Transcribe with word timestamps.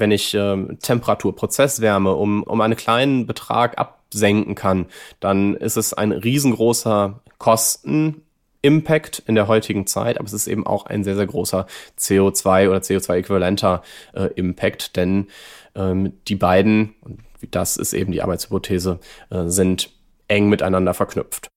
wenn 0.00 0.10
ich 0.10 0.34
ähm, 0.34 0.78
Temperatur, 0.80 1.34
Prozesswärme 1.34 2.14
um, 2.14 2.42
um 2.42 2.60
einen 2.60 2.76
kleinen 2.76 3.26
Betrag 3.26 3.78
absenken 3.78 4.54
kann, 4.54 4.86
dann 5.20 5.54
ist 5.54 5.76
es 5.76 5.94
ein 5.94 6.12
riesengroßer 6.12 7.20
Kosten 7.38 8.22
Impact 8.62 9.22
in 9.26 9.36
der 9.36 9.46
heutigen 9.46 9.86
Zeit, 9.86 10.18
aber 10.18 10.26
es 10.26 10.32
ist 10.32 10.48
eben 10.48 10.66
auch 10.66 10.86
ein 10.86 11.04
sehr, 11.04 11.14
sehr 11.14 11.26
großer 11.26 11.66
CO2 11.98 12.68
oder 12.68 12.78
CO2-äquivalenter 12.78 13.82
äh, 14.14 14.26
Impact, 14.34 14.96
denn 14.96 15.28
ähm, 15.76 16.14
die 16.26 16.34
beiden, 16.34 16.94
und 17.02 17.20
das 17.50 17.76
ist 17.76 17.92
eben 17.92 18.10
die 18.10 18.22
Arbeitshypothese, 18.22 18.98
äh, 19.30 19.44
sind 19.46 19.90
eng 20.26 20.48
miteinander 20.48 20.94
verknüpft. 20.94 21.48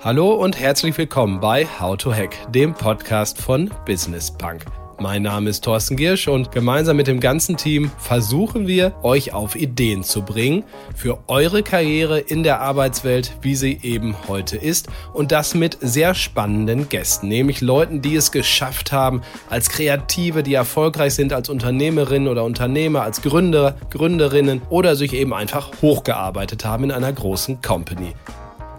Hallo 0.00 0.32
und 0.32 0.58
herzlich 0.58 0.96
willkommen 0.96 1.40
bei 1.40 1.66
How 1.78 1.98
to 1.98 2.14
Hack, 2.14 2.50
dem 2.52 2.72
Podcast 2.72 3.38
von 3.38 3.70
Business 3.84 4.30
Punk. 4.30 4.87
Mein 5.00 5.22
Name 5.22 5.48
ist 5.48 5.62
Thorsten 5.62 5.96
Giersch 5.96 6.26
und 6.26 6.50
gemeinsam 6.50 6.96
mit 6.96 7.06
dem 7.06 7.20
ganzen 7.20 7.56
Team 7.56 7.92
versuchen 7.98 8.66
wir, 8.66 8.96
euch 9.04 9.32
auf 9.32 9.54
Ideen 9.54 10.02
zu 10.02 10.22
bringen 10.22 10.64
für 10.96 11.20
eure 11.28 11.62
Karriere 11.62 12.18
in 12.18 12.42
der 12.42 12.60
Arbeitswelt, 12.60 13.36
wie 13.40 13.54
sie 13.54 13.78
eben 13.82 14.16
heute 14.26 14.56
ist. 14.56 14.88
Und 15.12 15.30
das 15.30 15.54
mit 15.54 15.78
sehr 15.80 16.14
spannenden 16.14 16.88
Gästen, 16.88 17.28
nämlich 17.28 17.60
Leuten, 17.60 18.02
die 18.02 18.16
es 18.16 18.32
geschafft 18.32 18.90
haben, 18.90 19.22
als 19.48 19.68
Kreative, 19.68 20.42
die 20.42 20.54
erfolgreich 20.54 21.14
sind 21.14 21.32
als 21.32 21.48
Unternehmerinnen 21.48 22.26
oder 22.26 22.42
Unternehmer, 22.42 23.02
als 23.02 23.22
Gründer, 23.22 23.76
Gründerinnen 23.90 24.62
oder 24.68 24.96
sich 24.96 25.12
eben 25.12 25.32
einfach 25.32 25.70
hochgearbeitet 25.80 26.64
haben 26.64 26.82
in 26.82 26.90
einer 26.90 27.12
großen 27.12 27.62
Company. 27.62 28.14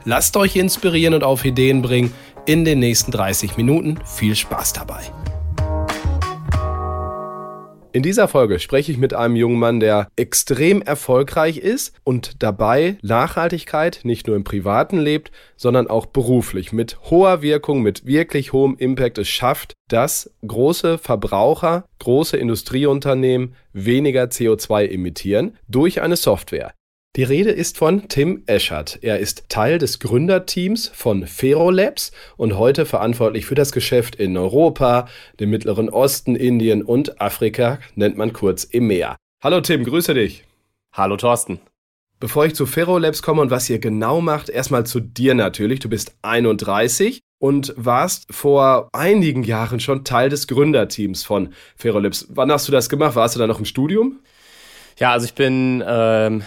Lasst 0.04 0.36
euch 0.36 0.58
inspirieren 0.58 1.14
und 1.14 1.24
auf 1.24 1.46
Ideen 1.46 1.82
bringen 1.82 2.14
in 2.46 2.66
den 2.66 2.80
nächsten 2.80 3.12
30 3.12 3.56
Minuten. 3.56 4.00
Viel 4.04 4.36
Spaß 4.36 4.74
dabei. 4.74 5.04
In 7.92 8.04
dieser 8.04 8.28
Folge 8.28 8.60
spreche 8.60 8.92
ich 8.92 9.00
mit 9.00 9.16
einem 9.16 9.36
jungen 9.36 9.58
Mann, 9.58 9.80
der 9.80 10.10
extrem 10.16 10.84
erfolgreich 10.84 11.58
ist 11.58 11.96
und 12.04 12.44
dabei 12.44 12.98
Nachhaltigkeit 13.02 14.02
nicht 14.04 14.28
nur 14.28 14.36
im 14.36 14.44
Privaten 14.44 15.00
lebt, 15.00 15.32
sondern 15.58 15.88
auch 15.88 16.06
beruflich 16.06 16.72
mit 16.72 17.00
hoher 17.10 17.42
Wirkung, 17.42 17.82
mit 17.82 18.06
wirklich 18.06 18.54
hohem 18.54 18.76
Impact 18.78 19.18
es 19.18 19.28
schafft, 19.28 19.74
dass 19.88 20.32
große 20.46 21.00
Verbraucher, 21.00 21.86
große 21.98 22.38
Industrieunternehmen 22.38 23.56
weniger 23.74 24.26
CO2 24.26 24.88
emittieren 24.88 25.58
durch 25.68 26.00
eine 26.02 26.16
Software. 26.16 26.74
Die 27.20 27.26
Rede 27.26 27.52
ist 27.52 27.78
von 27.78 28.08
Tim 28.08 28.44
Eschert. 28.46 29.00
Er 29.02 29.20
ist 29.20 29.50
Teil 29.50 29.78
des 29.78 30.00
Gründerteams 30.00 30.88
von 30.88 31.28
Ferolabs 31.28 32.14
und 32.38 32.58
heute 32.58 32.86
verantwortlich 32.86 33.46
für 33.46 33.56
das 33.56 33.74
Geschäft 33.74 34.16
in 34.16 34.38
Europa, 34.38 35.06
dem 35.38 35.50
Mittleren 35.50 35.90
Osten, 35.90 36.38
Indien 36.38 36.82
und 36.82 37.20
Afrika, 37.20 37.80
nennt 37.96 38.16
man 38.16 38.32
kurz 38.32 38.70
EMEA. 38.72 39.18
Hallo 39.44 39.60
Tim, 39.60 39.84
grüße 39.84 40.14
dich. 40.14 40.46
Hallo 40.94 41.18
Thorsten. 41.18 41.60
Bevor 42.22 42.46
ich 42.46 42.56
zu 42.56 42.66
Ferolabs 42.66 43.22
komme 43.22 43.42
und 43.42 43.52
was 43.52 43.70
ihr 43.70 43.80
genau 43.80 44.22
macht, 44.22 44.48
erstmal 44.48 44.86
zu 44.86 45.02
dir 45.02 45.34
natürlich. 45.34 45.82
Du 45.82 45.90
bist 45.90 46.16
31 46.22 47.20
und 47.38 47.74
warst 47.76 48.34
vor 48.34 48.88
einigen 48.94 49.44
Jahren 49.44 49.82
schon 49.82 50.06
Teil 50.06 50.30
des 50.30 50.48
Gründerteams 50.48 51.26
von 51.26 51.50
Ferolabs. 51.76 52.28
Wann 52.30 52.50
hast 52.50 52.70
du 52.70 52.72
das 52.72 52.88
gemacht? 52.88 53.18
Warst 53.18 53.36
du 53.36 53.40
da 53.40 53.48
noch 53.48 53.60
im 53.60 53.66
Studium? 53.66 54.22
Ja, 54.98 55.12
also 55.12 55.26
ich 55.26 55.34
bin 55.34 55.84
ähm, 55.86 56.44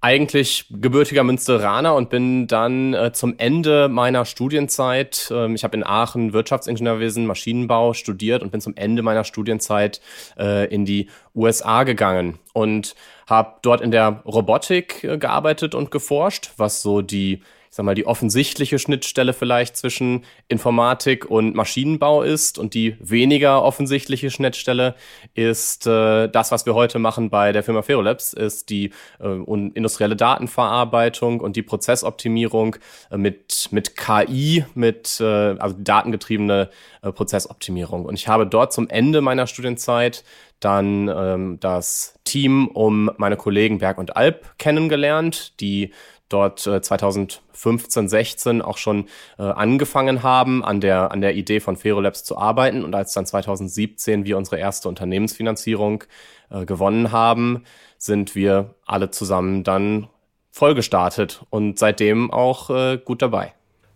eigentlich 0.00 0.66
gebürtiger 0.70 1.24
Münsteraner 1.24 1.94
und 1.94 2.10
bin 2.10 2.46
dann 2.46 2.94
äh, 2.94 3.12
zum 3.12 3.34
Ende 3.38 3.88
meiner 3.88 4.24
Studienzeit, 4.24 5.28
äh, 5.30 5.52
ich 5.52 5.64
habe 5.64 5.76
in 5.76 5.84
Aachen 5.84 6.32
Wirtschaftsingenieurwesen, 6.32 7.26
Maschinenbau 7.26 7.94
studiert 7.94 8.42
und 8.42 8.52
bin 8.52 8.60
zum 8.60 8.76
Ende 8.76 9.02
meiner 9.02 9.24
Studienzeit 9.24 10.00
äh, 10.38 10.72
in 10.72 10.84
die 10.84 11.08
USA 11.34 11.84
gegangen 11.84 12.38
und 12.52 12.94
habe 13.26 13.56
dort 13.62 13.80
in 13.80 13.90
der 13.90 14.22
Robotik 14.24 15.02
äh, 15.02 15.18
gearbeitet 15.18 15.74
und 15.74 15.90
geforscht, 15.90 16.52
was 16.56 16.82
so 16.82 17.02
die 17.02 17.42
sag 17.70 17.84
mal, 17.84 17.94
die 17.94 18.06
offensichtliche 18.06 18.78
Schnittstelle 18.78 19.32
vielleicht 19.32 19.76
zwischen 19.76 20.24
Informatik 20.48 21.30
und 21.30 21.54
Maschinenbau 21.54 22.22
ist 22.22 22.58
und 22.58 22.74
die 22.74 22.96
weniger 23.00 23.62
offensichtliche 23.62 24.30
Schnittstelle 24.30 24.94
ist 25.34 25.86
äh, 25.86 26.28
das, 26.28 26.52
was 26.52 26.66
wir 26.66 26.74
heute 26.74 26.98
machen 26.98 27.30
bei 27.30 27.52
der 27.52 27.62
Firma 27.62 27.82
Ferolabs, 27.82 28.32
ist 28.32 28.70
die 28.70 28.90
äh, 29.20 29.28
industrielle 29.74 30.16
Datenverarbeitung 30.16 31.40
und 31.40 31.56
die 31.56 31.62
Prozessoptimierung 31.62 32.76
äh, 33.10 33.16
mit, 33.16 33.68
mit 33.70 33.96
KI, 33.96 34.64
mit 34.74 35.20
äh, 35.20 35.24
also 35.58 35.76
datengetriebene 35.78 36.70
äh, 37.02 37.12
Prozessoptimierung. 37.12 38.04
Und 38.04 38.14
ich 38.14 38.28
habe 38.28 38.46
dort 38.46 38.72
zum 38.72 38.88
Ende 38.88 39.20
meiner 39.20 39.46
Studienzeit 39.46 40.24
dann 40.60 41.08
ähm, 41.14 41.58
das 41.60 42.18
Team 42.24 42.68
um 42.68 43.10
meine 43.18 43.36
Kollegen 43.36 43.78
Berg 43.78 43.98
und 43.98 44.16
Alp 44.16 44.58
kennengelernt, 44.58 45.60
die 45.60 45.92
dort 46.28 46.66
äh, 46.66 46.80
2015, 46.80 48.08
16 48.08 48.62
auch 48.62 48.78
schon 48.78 49.06
äh, 49.38 49.42
angefangen 49.42 50.22
haben, 50.22 50.64
an 50.64 50.80
der, 50.80 51.10
an 51.12 51.20
der 51.20 51.34
Idee 51.34 51.60
von 51.60 51.76
Ferolabs 51.76 52.24
zu 52.24 52.36
arbeiten. 52.36 52.84
Und 52.84 52.94
als 52.94 53.12
dann 53.12 53.26
2017 53.26 54.24
wir 54.24 54.36
unsere 54.36 54.58
erste 54.58 54.88
Unternehmensfinanzierung 54.88 56.04
äh, 56.50 56.64
gewonnen 56.64 57.12
haben, 57.12 57.64
sind 57.98 58.34
wir 58.34 58.74
alle 58.84 59.10
zusammen 59.10 59.64
dann 59.64 60.08
voll 60.50 60.74
gestartet 60.74 61.44
und 61.50 61.78
seitdem 61.78 62.30
auch 62.30 62.70
äh, 62.70 62.98
gut 62.98 63.22
dabei. 63.22 63.52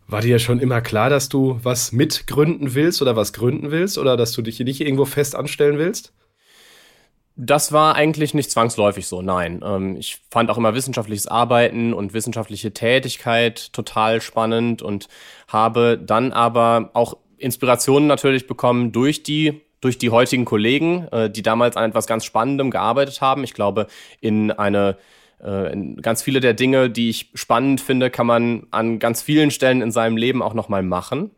War 0.07 0.21
dir 0.21 0.39
schon 0.41 0.59
immer 0.59 0.81
klar, 0.81 1.09
dass 1.09 1.29
du 1.29 1.61
was 1.63 1.93
mitgründen 1.93 2.75
willst 2.75 3.01
oder 3.01 3.15
was 3.17 3.33
gründen 3.33 3.71
willst 3.71 3.97
oder 3.97 4.17
dass 4.17 4.33
du 4.33 4.43
dich 4.43 4.59
nicht 4.61 4.81
irgendwo 4.81 5.05
fest 5.05 5.37
anstellen 5.37 5.79
willst? 5.79 6.13
Das 7.43 7.73
war 7.73 7.95
eigentlich 7.95 8.35
nicht 8.35 8.51
zwangsläufig 8.51 9.07
so, 9.07 9.23
nein. 9.23 9.63
Ähm, 9.65 9.97
ich 9.97 10.21
fand 10.31 10.51
auch 10.51 10.59
immer 10.59 10.75
wissenschaftliches 10.75 11.27
Arbeiten 11.27 11.95
und 11.95 12.13
wissenschaftliche 12.13 12.75
Tätigkeit 12.75 13.73
total 13.73 14.21
spannend 14.21 14.83
und 14.83 15.09
habe 15.49 15.99
dann 15.99 16.33
aber 16.33 16.91
auch 16.93 17.17
Inspirationen 17.39 18.07
natürlich 18.07 18.47
bekommen 18.47 18.93
durch 18.93 19.23
die 19.23 19.63
durch 19.81 19.97
die 19.97 20.11
heutigen 20.11 20.45
Kollegen, 20.45 21.09
äh, 21.13 21.31
die 21.31 21.41
damals 21.41 21.79
an 21.79 21.89
etwas 21.89 22.07
ganz 22.07 22.27
Spannendem 22.27 22.71
gearbeitet 22.71 23.23
haben. 23.23 23.43
Ich 23.43 23.55
glaube, 23.55 23.87
in 24.21 24.51
eine 24.51 24.99
äh, 25.43 25.75
ganz 26.03 26.23
viele 26.23 26.41
der 26.41 26.53
Dinge, 26.53 26.91
die 26.91 27.09
ich 27.09 27.31
spannend 27.33 27.81
finde, 27.81 28.11
kann 28.11 28.27
man 28.27 28.67
an 28.71 28.99
ganz 28.99 29.23
vielen 29.23 29.51
Stellen 29.51 29.81
in 29.81 29.93
seinem 29.93 30.19
Leben 30.19 30.43
auch 30.43 30.53
nochmal 30.53 30.83
machen. 30.83 31.31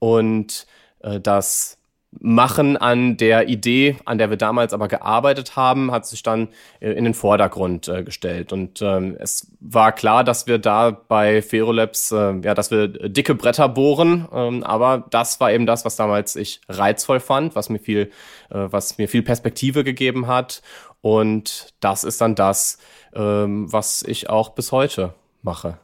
Und 0.00 0.66
äh, 0.98 1.20
das 1.20 1.78
Machen 2.20 2.76
an 2.76 3.16
der 3.16 3.48
Idee, 3.48 3.96
an 4.04 4.18
der 4.18 4.30
wir 4.30 4.36
damals 4.36 4.72
aber 4.72 4.88
gearbeitet 4.88 5.56
haben, 5.56 5.90
hat 5.90 6.06
sich 6.06 6.22
dann 6.22 6.48
äh, 6.80 6.92
in 6.92 7.04
den 7.04 7.14
Vordergrund 7.14 7.88
äh, 7.88 8.04
gestellt. 8.04 8.52
Und 8.52 8.80
ähm, 8.82 9.16
es 9.18 9.50
war 9.60 9.92
klar, 9.92 10.24
dass 10.24 10.46
wir 10.46 10.58
da 10.58 10.90
bei 10.90 11.42
Ferolabs, 11.42 12.12
äh, 12.12 12.34
ja, 12.42 12.54
dass 12.54 12.70
wir 12.70 12.88
dicke 12.88 13.34
Bretter 13.34 13.68
bohren. 13.68 14.28
Ähm, 14.32 14.62
aber 14.62 15.04
das 15.10 15.40
war 15.40 15.52
eben 15.52 15.66
das, 15.66 15.84
was 15.84 15.96
damals 15.96 16.36
ich 16.36 16.60
reizvoll 16.68 17.20
fand, 17.20 17.56
was 17.56 17.68
mir 17.68 17.78
viel, 17.78 18.10
äh, 18.50 18.68
was 18.70 18.98
mir 18.98 19.08
viel 19.08 19.22
Perspektive 19.22 19.84
gegeben 19.84 20.26
hat. 20.26 20.62
Und 21.00 21.74
das 21.80 22.04
ist 22.04 22.20
dann 22.20 22.34
das, 22.34 22.78
ähm, 23.14 23.70
was 23.72 24.02
ich 24.02 24.30
auch 24.30 24.50
bis 24.50 24.72
heute 24.72 25.14
mache. 25.42 25.78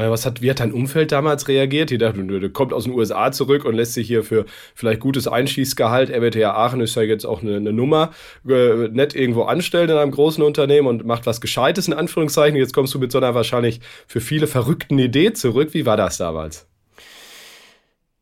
Naja, 0.00 0.12
was 0.12 0.24
hat, 0.24 0.40
wie 0.40 0.48
hat 0.48 0.60
dein 0.60 0.72
Umfeld 0.72 1.12
damals 1.12 1.46
reagiert? 1.46 1.90
Die 1.90 1.98
dachten, 1.98 2.26
der 2.26 2.48
kommt 2.48 2.72
aus 2.72 2.84
den 2.84 2.94
USA 2.94 3.32
zurück 3.32 3.66
und 3.66 3.74
lässt 3.74 3.92
sich 3.92 4.06
hier 4.06 4.24
für 4.24 4.46
vielleicht 4.74 4.98
gutes 4.98 5.28
Einschießgehalt, 5.28 6.08
RWTH 6.08 6.54
Aachen 6.54 6.80
ist 6.80 6.94
ja 6.94 7.02
jetzt 7.02 7.26
auch 7.26 7.42
eine, 7.42 7.56
eine 7.56 7.74
Nummer, 7.74 8.12
äh, 8.48 8.88
nett 8.88 9.14
irgendwo 9.14 9.42
anstellen 9.42 9.90
in 9.90 9.98
einem 9.98 10.10
großen 10.10 10.42
Unternehmen 10.42 10.88
und 10.88 11.04
macht 11.04 11.26
was 11.26 11.42
Gescheites 11.42 11.86
in 11.86 11.92
Anführungszeichen. 11.92 12.56
Jetzt 12.56 12.72
kommst 12.72 12.94
du 12.94 12.98
mit 12.98 13.12
so 13.12 13.18
einer 13.18 13.34
wahrscheinlich 13.34 13.80
für 14.06 14.22
viele 14.22 14.46
verrückten 14.46 14.98
Idee 14.98 15.34
zurück. 15.34 15.74
Wie 15.74 15.84
war 15.84 15.98
das 15.98 16.16
damals? 16.16 16.66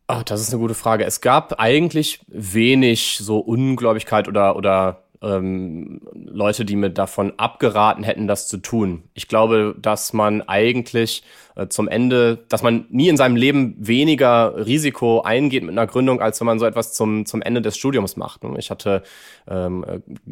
Ach, 0.08 0.24
das 0.24 0.40
ist 0.40 0.52
eine 0.52 0.60
gute 0.60 0.74
Frage. 0.74 1.04
Es 1.04 1.20
gab 1.20 1.60
eigentlich 1.60 2.18
wenig 2.26 3.18
so 3.20 3.38
Ungläubigkeit 3.38 4.26
oder, 4.26 4.56
oder 4.56 5.04
ähm, 5.22 6.00
Leute, 6.14 6.64
die 6.64 6.76
mir 6.76 6.90
davon 6.90 7.32
abgeraten 7.36 8.04
hätten, 8.04 8.28
das 8.28 8.48
zu 8.48 8.58
tun. 8.58 9.02
Ich 9.14 9.28
glaube, 9.28 9.74
dass 9.80 10.12
man 10.12 10.42
eigentlich 10.42 11.22
äh, 11.56 11.68
zum 11.68 11.88
Ende, 11.88 12.38
dass 12.48 12.62
man 12.62 12.86
nie 12.90 13.08
in 13.08 13.16
seinem 13.16 13.34
Leben 13.34 13.74
weniger 13.78 14.66
Risiko 14.66 15.22
eingeht 15.22 15.64
mit 15.64 15.72
einer 15.72 15.86
Gründung, 15.86 16.20
als 16.20 16.40
wenn 16.40 16.46
man 16.46 16.58
so 16.58 16.66
etwas 16.66 16.94
zum, 16.94 17.26
zum 17.26 17.42
Ende 17.42 17.60
des 17.60 17.76
Studiums 17.76 18.16
macht. 18.16 18.42
Ich 18.58 18.70
hatte 18.70 19.02
ähm, 19.48 19.84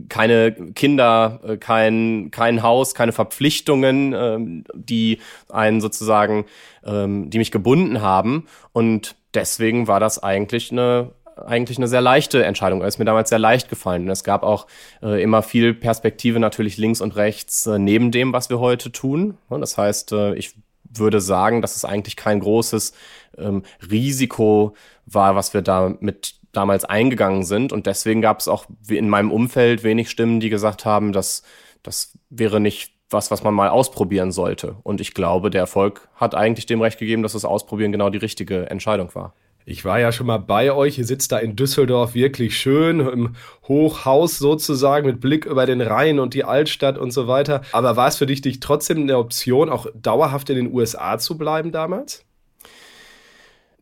keine 0.08 0.52
Kinder, 0.52 1.40
äh, 1.44 1.56
kein, 1.56 2.31
kein 2.31 2.62
Haus, 2.62 2.94
keine 2.94 3.12
Verpflichtungen, 3.12 4.14
ähm, 4.16 4.64
die 4.72 5.19
einen 5.49 5.81
sozusagen, 5.81 6.44
ähm, 6.84 7.28
die 7.28 7.38
mich 7.38 7.50
gebunden 7.50 8.02
haben. 8.02 8.46
Und 8.72 9.16
deswegen 9.34 9.88
war 9.88 9.99
das 9.99 10.22
eigentlich 10.22 10.70
eine 10.70 11.10
eigentlich 11.36 11.78
eine 11.78 11.88
sehr 11.88 12.00
leichte 12.00 12.44
Entscheidung. 12.44 12.82
Es 12.82 12.94
ist 12.94 12.98
mir 12.98 13.04
damals 13.04 13.28
sehr 13.28 13.38
leicht 13.38 13.68
gefallen. 13.68 14.04
Und 14.04 14.10
es 14.10 14.24
gab 14.24 14.42
auch 14.42 14.66
äh, 15.02 15.22
immer 15.22 15.42
viel 15.42 15.74
Perspektive 15.74 16.40
natürlich 16.40 16.76
links 16.76 17.00
und 17.00 17.16
rechts 17.16 17.66
äh, 17.66 17.78
neben 17.78 18.10
dem, 18.10 18.32
was 18.32 18.48
wir 18.50 18.58
heute 18.58 18.90
tun. 18.90 19.36
Und 19.48 19.60
das 19.60 19.76
heißt, 19.76 20.12
äh, 20.12 20.34
ich 20.34 20.54
würde 20.84 21.20
sagen, 21.20 21.62
dass 21.62 21.76
es 21.76 21.84
eigentlich 21.84 22.16
kein 22.16 22.40
großes 22.40 22.94
ähm, 23.36 23.62
Risiko 23.90 24.74
war, 25.04 25.34
was 25.34 25.52
wir 25.52 25.62
da 25.62 25.94
mit 26.00 26.36
damals 26.52 26.84
eingegangen 26.84 27.44
sind. 27.44 27.72
Und 27.72 27.86
deswegen 27.86 28.22
gab 28.22 28.40
es 28.40 28.48
auch 28.48 28.66
in 28.88 29.08
meinem 29.08 29.30
Umfeld 29.30 29.84
wenig 29.84 30.10
Stimmen, 30.10 30.40
die 30.40 30.48
gesagt 30.48 30.84
haben, 30.84 31.12
dass 31.12 31.42
das 31.82 32.18
wäre 32.30 32.60
nicht 32.60 32.92
was, 33.10 33.30
was 33.30 33.44
man 33.44 33.54
mal 33.54 33.68
ausprobieren 33.68 34.32
sollte. 34.32 34.76
Und 34.82 35.00
ich 35.00 35.14
glaube, 35.14 35.50
der 35.50 35.60
Erfolg 35.60 36.08
hat 36.16 36.34
eigentlich 36.34 36.66
dem 36.66 36.80
Recht 36.80 36.98
gegeben, 36.98 37.22
dass 37.22 37.34
das 37.34 37.44
Ausprobieren 37.44 37.92
genau 37.92 38.10
die 38.10 38.18
richtige 38.18 38.68
Entscheidung 38.68 39.14
war. 39.14 39.34
Ich 39.68 39.84
war 39.84 39.98
ja 39.98 40.12
schon 40.12 40.28
mal 40.28 40.38
bei 40.38 40.70
euch. 40.70 40.96
Ihr 40.96 41.04
sitzt 41.04 41.32
da 41.32 41.38
in 41.38 41.56
Düsseldorf 41.56 42.14
wirklich 42.14 42.56
schön 42.56 43.00
im 43.00 43.34
Hochhaus 43.66 44.38
sozusagen 44.38 45.08
mit 45.08 45.20
Blick 45.20 45.44
über 45.44 45.66
den 45.66 45.80
Rhein 45.80 46.20
und 46.20 46.34
die 46.34 46.44
Altstadt 46.44 46.96
und 46.96 47.10
so 47.10 47.26
weiter. 47.26 47.62
Aber 47.72 47.96
war 47.96 48.06
es 48.06 48.16
für 48.16 48.26
dich, 48.26 48.40
dich 48.40 48.60
trotzdem 48.60 49.02
eine 49.02 49.18
Option, 49.18 49.68
auch 49.68 49.88
dauerhaft 49.92 50.50
in 50.50 50.56
den 50.56 50.72
USA 50.72 51.18
zu 51.18 51.36
bleiben 51.36 51.72
damals? 51.72 52.24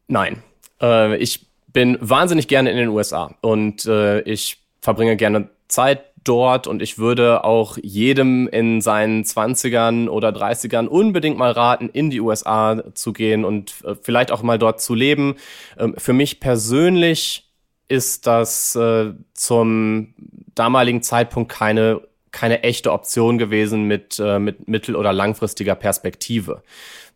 Nein. 0.08 0.42
Äh, 0.80 1.18
ich 1.18 1.46
bin 1.66 1.98
wahnsinnig 2.00 2.48
gerne 2.48 2.70
in 2.70 2.78
den 2.78 2.88
USA 2.88 3.34
und 3.42 3.84
äh, 3.84 4.22
ich 4.22 4.62
verbringe 4.80 5.16
gerne 5.16 5.50
Zeit 5.68 6.13
dort 6.24 6.66
und 6.66 6.82
ich 6.82 6.98
würde 6.98 7.44
auch 7.44 7.78
jedem 7.82 8.48
in 8.48 8.80
seinen 8.80 9.24
20ern 9.24 10.08
oder 10.08 10.30
30ern 10.30 10.86
unbedingt 10.86 11.38
mal 11.38 11.52
raten, 11.52 11.88
in 11.88 12.10
die 12.10 12.20
USA 12.20 12.82
zu 12.94 13.12
gehen 13.12 13.44
und 13.44 13.74
äh, 13.84 13.94
vielleicht 14.00 14.32
auch 14.32 14.42
mal 14.42 14.58
dort 14.58 14.80
zu 14.80 14.94
leben. 14.94 15.36
Ähm, 15.78 15.94
für 15.96 16.12
mich 16.12 16.40
persönlich 16.40 17.50
ist 17.88 18.26
das 18.26 18.74
äh, 18.74 19.12
zum 19.34 20.14
damaligen 20.54 21.02
Zeitpunkt 21.02 21.52
keine 21.52 22.00
keine 22.34 22.64
echte 22.64 22.92
Option 22.92 23.38
gewesen 23.38 23.84
mit, 23.84 24.18
äh, 24.18 24.40
mit 24.40 24.68
mittel- 24.68 24.96
oder 24.96 25.12
langfristiger 25.12 25.76
Perspektive. 25.76 26.62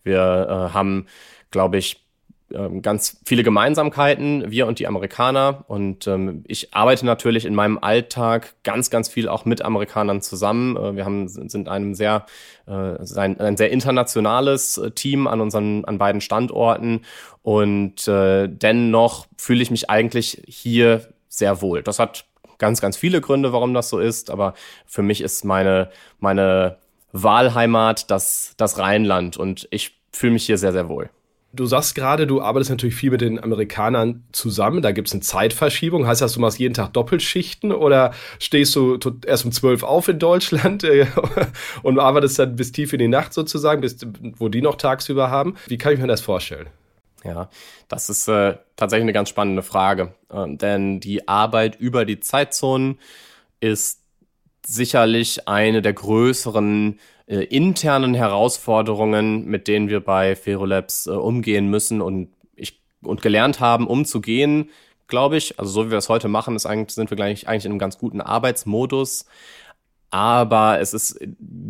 Wir 0.05 0.47
äh, 0.49 0.75
haben, 0.75 1.07
glaube 1.51 1.77
ich, 1.77 2.08
ähm, 2.53 2.83
ganz 2.83 3.19
viele 3.25 3.43
Gemeinsamkeiten, 3.43 4.51
wir 4.51 4.67
und 4.67 4.79
die 4.79 4.87
Amerikaner. 4.87 5.65
Und 5.69 6.07
ähm, 6.07 6.45
ich 6.47 6.75
arbeite 6.75 7.05
natürlich 7.05 7.45
in 7.45 7.55
meinem 7.55 7.79
Alltag 7.79 8.55
ganz, 8.65 8.91
ganz 8.91 9.09
viel 9.09 9.29
auch 9.29 9.45
mit 9.45 9.63
Amerikanern 9.63 10.23
zusammen. 10.23 10.77
Äh, 10.77 10.97
wir 10.97 11.05
haben, 11.05 11.29
sind 11.29 11.69
einem 11.69 11.95
sehr, 11.95 12.27
äh, 12.67 12.71
ein, 13.17 13.39
ein 13.41 13.57
sehr 13.57 13.71
internationales 13.71 14.79
äh, 14.79 14.91
Team 14.93 15.27
an 15.27 15.41
unseren, 15.41 15.85
an 15.85 15.99
beiden 15.99 16.21
Standorten. 16.21 17.03
Und 17.43 18.09
äh, 18.09 18.49
dennoch 18.49 19.27
fühle 19.37 19.63
ich 19.63 19.71
mich 19.71 19.91
eigentlich 19.91 20.43
hier 20.47 21.09
sehr 21.29 21.61
wohl. 21.61 21.83
Das 21.83 21.99
hat 21.99 22.25
ganz, 22.57 22.81
ganz 22.81 22.97
viele 22.97 23.21
Gründe, 23.21 23.53
warum 23.53 23.75
das 23.75 23.91
so 23.91 23.99
ist. 23.99 24.31
Aber 24.31 24.55
für 24.87 25.03
mich 25.03 25.21
ist 25.21 25.45
meine, 25.45 25.91
meine 26.19 26.79
Wahlheimat 27.13 28.11
das, 28.11 28.55
das 28.57 28.79
Rheinland. 28.79 29.37
Und 29.37 29.69
ich 29.71 29.99
fühle 30.13 30.33
mich 30.33 30.47
hier 30.47 30.59
sehr, 30.59 30.73
sehr 30.73 30.89
wohl. 30.89 31.11
Du 31.55 31.65
sagst 31.65 31.95
gerade, 31.95 32.27
du 32.27 32.43
arbeitest 32.43 32.71
natürlich 32.71 32.95
viel 32.95 33.11
mit 33.11 33.23
den 33.23 33.43
Amerikanern 33.43 34.23
zusammen. 34.33 34.83
Da 34.83 34.93
gibt 34.93 35.09
es 35.09 35.15
eine 35.15 35.23
Zeitverschiebung. 35.23 36.07
Heißt 36.07 36.21
das, 36.21 36.35
du 36.35 36.41
machst 36.41 36.59
jeden 36.59 36.75
Tag 36.75 36.93
Doppelschichten 36.93 37.73
oder 37.73 38.13
stehst 38.39 38.77
du 38.77 38.99
erst 39.27 39.47
um 39.47 39.53
zwölf 39.53 39.83
auf 39.83 40.09
in 40.09 40.19
Deutschland 40.19 40.85
äh, 40.85 41.07
und 41.83 41.99
arbeitest 41.99 42.39
dann 42.39 42.57
bis 42.57 42.73
tief 42.73 42.93
in 42.93 42.99
die 42.99 43.09
Nacht 43.09 43.33
sozusagen, 43.33 43.81
bis, 43.81 43.97
wo 44.37 44.49
die 44.49 44.61
noch 44.61 44.77
tagsüber 44.77 45.31
haben? 45.31 45.57
Wie 45.67 45.79
kann 45.79 45.95
ich 45.95 46.01
mir 46.01 46.07
das 46.07 46.21
vorstellen? 46.21 46.69
Ja, 47.25 47.49
das 47.89 48.11
ist 48.11 48.29
äh, 48.29 48.57
tatsächlich 48.77 49.05
eine 49.05 49.13
ganz 49.15 49.31
spannende 49.31 49.63
Frage. 49.63 50.15
Ähm, 50.31 50.59
denn 50.59 51.01
die 51.01 51.29
Arbeit 51.29 51.77
über 51.81 52.05
die 52.05 52.21
Zeitzonen 52.21 52.99
ist 53.61 54.03
sicherlich 54.67 55.49
eine 55.49 55.81
der 55.81 55.95
größeren 55.95 56.99
äh, 57.29 57.45
internen 57.45 58.15
Herausforderungen, 58.15 59.45
mit 59.45 59.69
denen 59.69 59.89
wir 59.89 60.01
bei 60.01 60.35
Ferolabs 60.35 61.07
äh, 61.07 61.11
umgehen 61.11 61.69
müssen 61.69 62.01
und 62.01 62.31
ich 62.57 62.81
und 63.03 63.21
gelernt 63.21 63.61
haben, 63.61 63.87
umzugehen, 63.87 64.71
glaube 65.09 65.37
ich. 65.37 65.59
Also 65.59 65.71
so 65.71 65.87
wie 65.87 65.91
wir 65.91 65.99
es 65.99 66.09
heute 66.09 66.29
machen, 66.29 66.57
ist 66.57 66.65
eigentlich, 66.65 66.95
sind 66.95 67.11
wir 67.11 67.17
gleich 67.17 67.47
eigentlich 67.47 67.67
in 67.67 67.73
einem 67.73 67.79
ganz 67.79 67.99
guten 67.99 68.23
Arbeitsmodus. 68.23 69.27
Aber 70.11 70.81
es 70.81 70.95
ist 70.95 71.21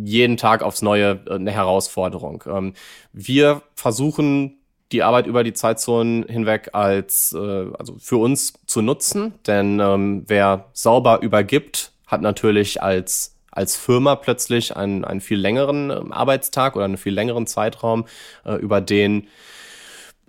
jeden 0.05 0.37
Tag 0.37 0.62
aufs 0.62 0.81
Neue 0.81 1.20
äh, 1.26 1.34
eine 1.34 1.50
Herausforderung. 1.50 2.44
Ähm, 2.46 2.75
wir 3.12 3.62
versuchen 3.75 4.58
die 4.93 5.02
Arbeit 5.02 5.26
über 5.26 5.43
die 5.43 5.52
Zeitzonen 5.54 6.25
hinweg 6.28 6.70
als 6.72 7.32
äh, 7.37 7.66
also 7.76 7.96
für 7.99 8.19
uns 8.19 8.54
zu 8.66 8.81
nutzen, 8.81 9.34
denn 9.46 9.81
ähm, 9.81 10.22
wer 10.28 10.66
sauber 10.72 11.20
übergibt, 11.20 11.93
hat 12.06 12.22
natürlich 12.22 12.81
als 12.81 13.38
als 13.58 13.76
Firma 13.76 14.14
plötzlich 14.14 14.76
einen, 14.76 15.05
einen 15.05 15.20
viel 15.20 15.38
längeren 15.38 15.90
ähm, 15.90 16.12
Arbeitstag 16.12 16.76
oder 16.76 16.84
einen 16.84 16.96
viel 16.96 17.12
längeren 17.12 17.46
Zeitraum, 17.46 18.06
äh, 18.44 18.55
über 18.55 18.81
den 18.81 19.26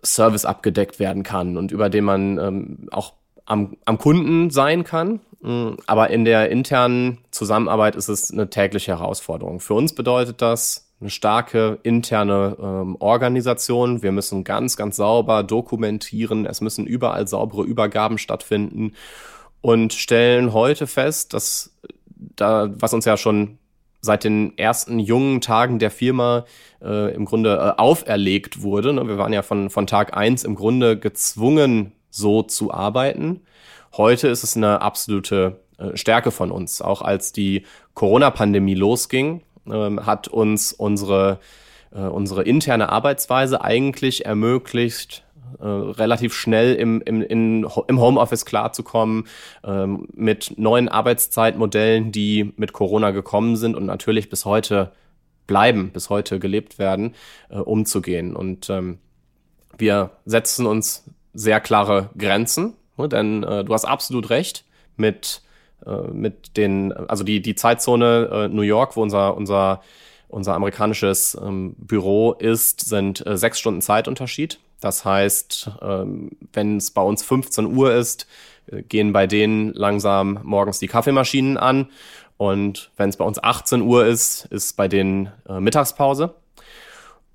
Service 0.04 0.46
abgedeckt 0.46 1.00
werden 1.00 1.24
kann 1.24 1.56
und 1.56 1.72
über 1.72 1.90
den 1.90 2.06
man 2.06 2.38
ähm, 2.40 2.88
auch 2.92 3.14
am, 3.46 3.78
am 3.86 3.98
Kunden 4.00 4.50
sein 4.50 4.84
kann. 4.84 5.20
Mm, 5.42 5.74
aber 5.86 6.10
in 6.10 6.26
der 6.26 6.50
internen 6.50 7.20
Zusammenarbeit 7.30 7.96
ist 7.96 8.10
es 8.10 8.32
eine 8.32 8.50
tägliche 8.50 8.98
Herausforderung. 8.98 9.60
Für 9.60 9.76
uns 9.76 9.94
bedeutet 9.94 10.42
das 10.42 10.90
eine 11.00 11.12
starke 11.12 11.78
interne 11.84 12.58
ähm, 12.60 12.98
Organisation. 13.00 14.02
Wir 14.02 14.12
müssen 14.12 14.44
ganz, 14.44 14.76
ganz 14.76 14.96
sauber 14.96 15.44
dokumentieren. 15.44 16.46
Es 16.48 16.62
müssen 16.62 16.88
überall 16.88 17.28
saubere 17.28 17.64
Übergaben 17.64 18.18
stattfinden 18.18 18.94
und 19.62 19.94
stellen 19.94 20.54
heute 20.54 20.88
fest, 20.88 21.34
dass 21.34 21.74
da, 22.20 22.70
was 22.80 22.94
uns 22.94 23.06
ja 23.06 23.18
schon 23.18 23.58
seit 24.02 24.24
den 24.24 24.58
ersten 24.58 25.00
jungen 25.00 25.42
Tagen 25.42 25.80
der 25.80 25.92
Firma 25.92 26.46
äh, 26.82 27.14
im 27.14 27.26
Grunde 27.26 27.56
äh, 27.56 27.82
auferlegt 27.82 28.62
wurde. 28.62 28.94
Ne? 28.94 29.08
Wir 29.08 29.18
waren 29.18 29.34
ja 29.34 29.42
von, 29.42 29.70
von 29.70 29.88
Tag 29.88 30.16
eins 30.16 30.44
im 30.44 30.56
Grunde 30.56 30.98
gezwungen, 30.98 31.92
so 32.10 32.44
zu 32.44 32.74
arbeiten. 32.74 33.42
Heute 33.98 34.28
ist 34.28 34.44
es 34.44 34.56
eine 34.56 34.82
absolute 34.82 35.60
äh, 35.78 35.98
Stärke 35.98 36.32
von 36.32 36.52
uns. 36.52 36.82
Auch 36.82 37.02
als 37.02 37.34
die 37.34 37.64
Corona-Pandemie 37.94 38.76
losging, 38.76 39.42
ähm, 39.70 40.06
hat 40.06 40.28
uns 40.28 40.72
unsere, 40.72 41.40
äh, 41.92 42.00
unsere 42.00 42.44
interne 42.44 42.90
Arbeitsweise 42.90 43.62
eigentlich 43.64 44.26
ermöglicht, 44.26 45.26
äh, 45.60 45.66
relativ 45.66 46.34
schnell 46.34 46.76
im, 46.76 47.02
im, 47.02 47.22
in, 47.22 47.68
im 47.88 48.00
Homeoffice 48.00 48.46
klarzukommen, 48.46 49.28
ähm, 49.64 50.08
mit 50.14 50.54
neuen 50.58 50.90
Arbeitszeitmodellen, 50.90 52.12
die 52.12 52.54
mit 52.58 52.74
Corona 52.74 53.12
gekommen 53.12 53.56
sind 53.56 53.76
und 53.76 53.86
natürlich 53.86 54.30
bis 54.30 54.46
heute 54.46 54.92
bleiben, 55.48 55.92
bis 55.92 56.10
heute 56.10 56.40
gelebt 56.40 56.78
werden, 56.78 57.16
äh, 57.50 57.58
umzugehen. 57.58 58.36
Und 58.36 58.70
ähm, 58.70 59.00
wir 59.78 60.12
setzen 60.26 60.66
uns 60.66 61.06
sehr 61.34 61.60
klare 61.60 62.10
Grenzen, 62.18 62.76
ne, 62.98 63.10
denn 63.10 63.44
äh, 63.44 63.64
du 63.64 63.74
hast 63.74 63.86
absolut 63.86 64.30
recht 64.30 64.66
mit, 64.96 65.42
äh, 65.86 66.08
mit 66.12 66.56
den, 66.58 66.94
also 66.94 67.24
die, 67.24 67.42
die 67.42 67.56
Zeitzone 67.56 68.30
äh, 68.32 68.48
New 68.48 68.62
York, 68.62 68.96
wo 68.96 69.02
unser, 69.02 69.36
unser, 69.36 69.82
unser 70.28 70.54
amerikanisches 70.54 71.38
ähm, 71.42 71.76
Büro 71.78 72.34
ist, 72.34 72.82
sind 72.88 73.26
äh, 73.26 73.36
sechs 73.36 73.60
Stunden 73.60 73.82
Zeitunterschied. 73.82 74.60
Das 74.80 75.06
heißt, 75.06 75.72
ähm, 75.82 76.32
wenn 76.54 76.78
es 76.78 76.92
bei 76.92 77.02
uns 77.02 77.24
15 77.24 77.66
Uhr 77.66 77.94
ist, 77.94 78.28
äh, 78.72 78.82
gehen 78.84 79.14
bei 79.14 79.28
denen 79.28 79.74
langsam 79.74 80.40
morgens 80.44 80.80
die 80.80 80.88
Kaffeemaschinen 80.88 81.58
an. 81.58 81.90
Und 82.38 82.92
wenn 82.96 83.10
es 83.10 83.18
bei 83.18 83.26
uns 83.26 83.42
18 83.44 83.82
Uhr 83.82 84.06
ist, 84.06 84.46
ist 84.46 84.78
bei 84.78 84.88
denen 84.88 85.32
äh, 85.48 85.60
Mittagspause. 85.60 86.36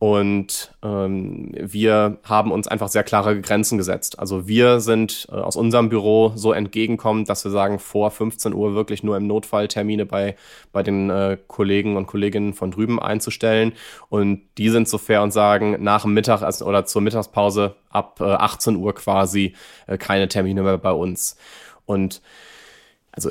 Und 0.05 0.71
ähm, 0.83 1.49
wir 1.55 2.19
haben 2.25 2.53
uns 2.53 2.69
einfach 2.69 2.89
sehr 2.89 3.05
klare 3.05 3.41
Grenzen 3.41 3.79
gesetzt. 3.79 4.19
Also 4.19 4.47
wir 4.47 4.81
sind 4.81 5.27
äh, 5.33 5.37
aus 5.37 5.57
unserem 5.57 5.89
Büro 5.89 6.33
so 6.35 6.53
entgegenkommend, 6.53 7.31
dass 7.31 7.43
wir 7.43 7.51
sagen, 7.51 7.79
vor 7.79 8.11
15 8.11 8.53
Uhr 8.53 8.75
wirklich 8.75 9.03
nur 9.03 9.17
im 9.17 9.27
Notfall 9.27 9.67
Termine 9.67 10.05
bei, 10.05 10.37
bei 10.73 10.83
den 10.83 11.09
äh, 11.09 11.39
Kollegen 11.47 11.97
und 11.97 12.07
Kolleginnen 12.07 12.53
von 12.53 12.71
drüben 12.71 13.01
einzustellen. 13.01 13.73
Und 14.11 14.43
die 14.59 14.69
sind 14.69 14.91
so 14.91 14.99
fair 14.99 15.23
und 15.23 15.31
sagen, 15.31 15.83
nach 15.83 16.03
dem 16.03 16.13
Mittag 16.13 16.43
also, 16.43 16.67
oder 16.67 16.85
zur 16.85 17.01
Mittagspause 17.01 17.75
ab 17.89 18.21
äh, 18.21 18.25
18 18.25 18.77
Uhr 18.77 18.95
quasi 18.95 19.55
äh, 19.87 19.97
keine 19.97 20.29
Termine 20.29 20.65
mehr 20.65 20.77
bei 20.77 20.93
uns. 20.93 21.39
Und 21.87 22.21
also 23.11 23.31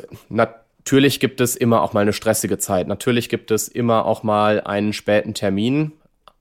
Natürlich 0.86 1.22
gibt 1.22 1.40
es 1.40 1.56
immer 1.56 1.82
auch 1.82 1.94
mal 1.94 2.02
eine 2.02 2.12
stressige 2.12 2.58
Zeit. 2.58 2.88
Natürlich 2.88 3.30
gibt 3.30 3.52
es 3.52 3.70
immer 3.70 4.06
auch 4.06 4.24
mal 4.24 4.60
einen 4.60 4.92
späten 4.92 5.34
Termin. 5.34 5.94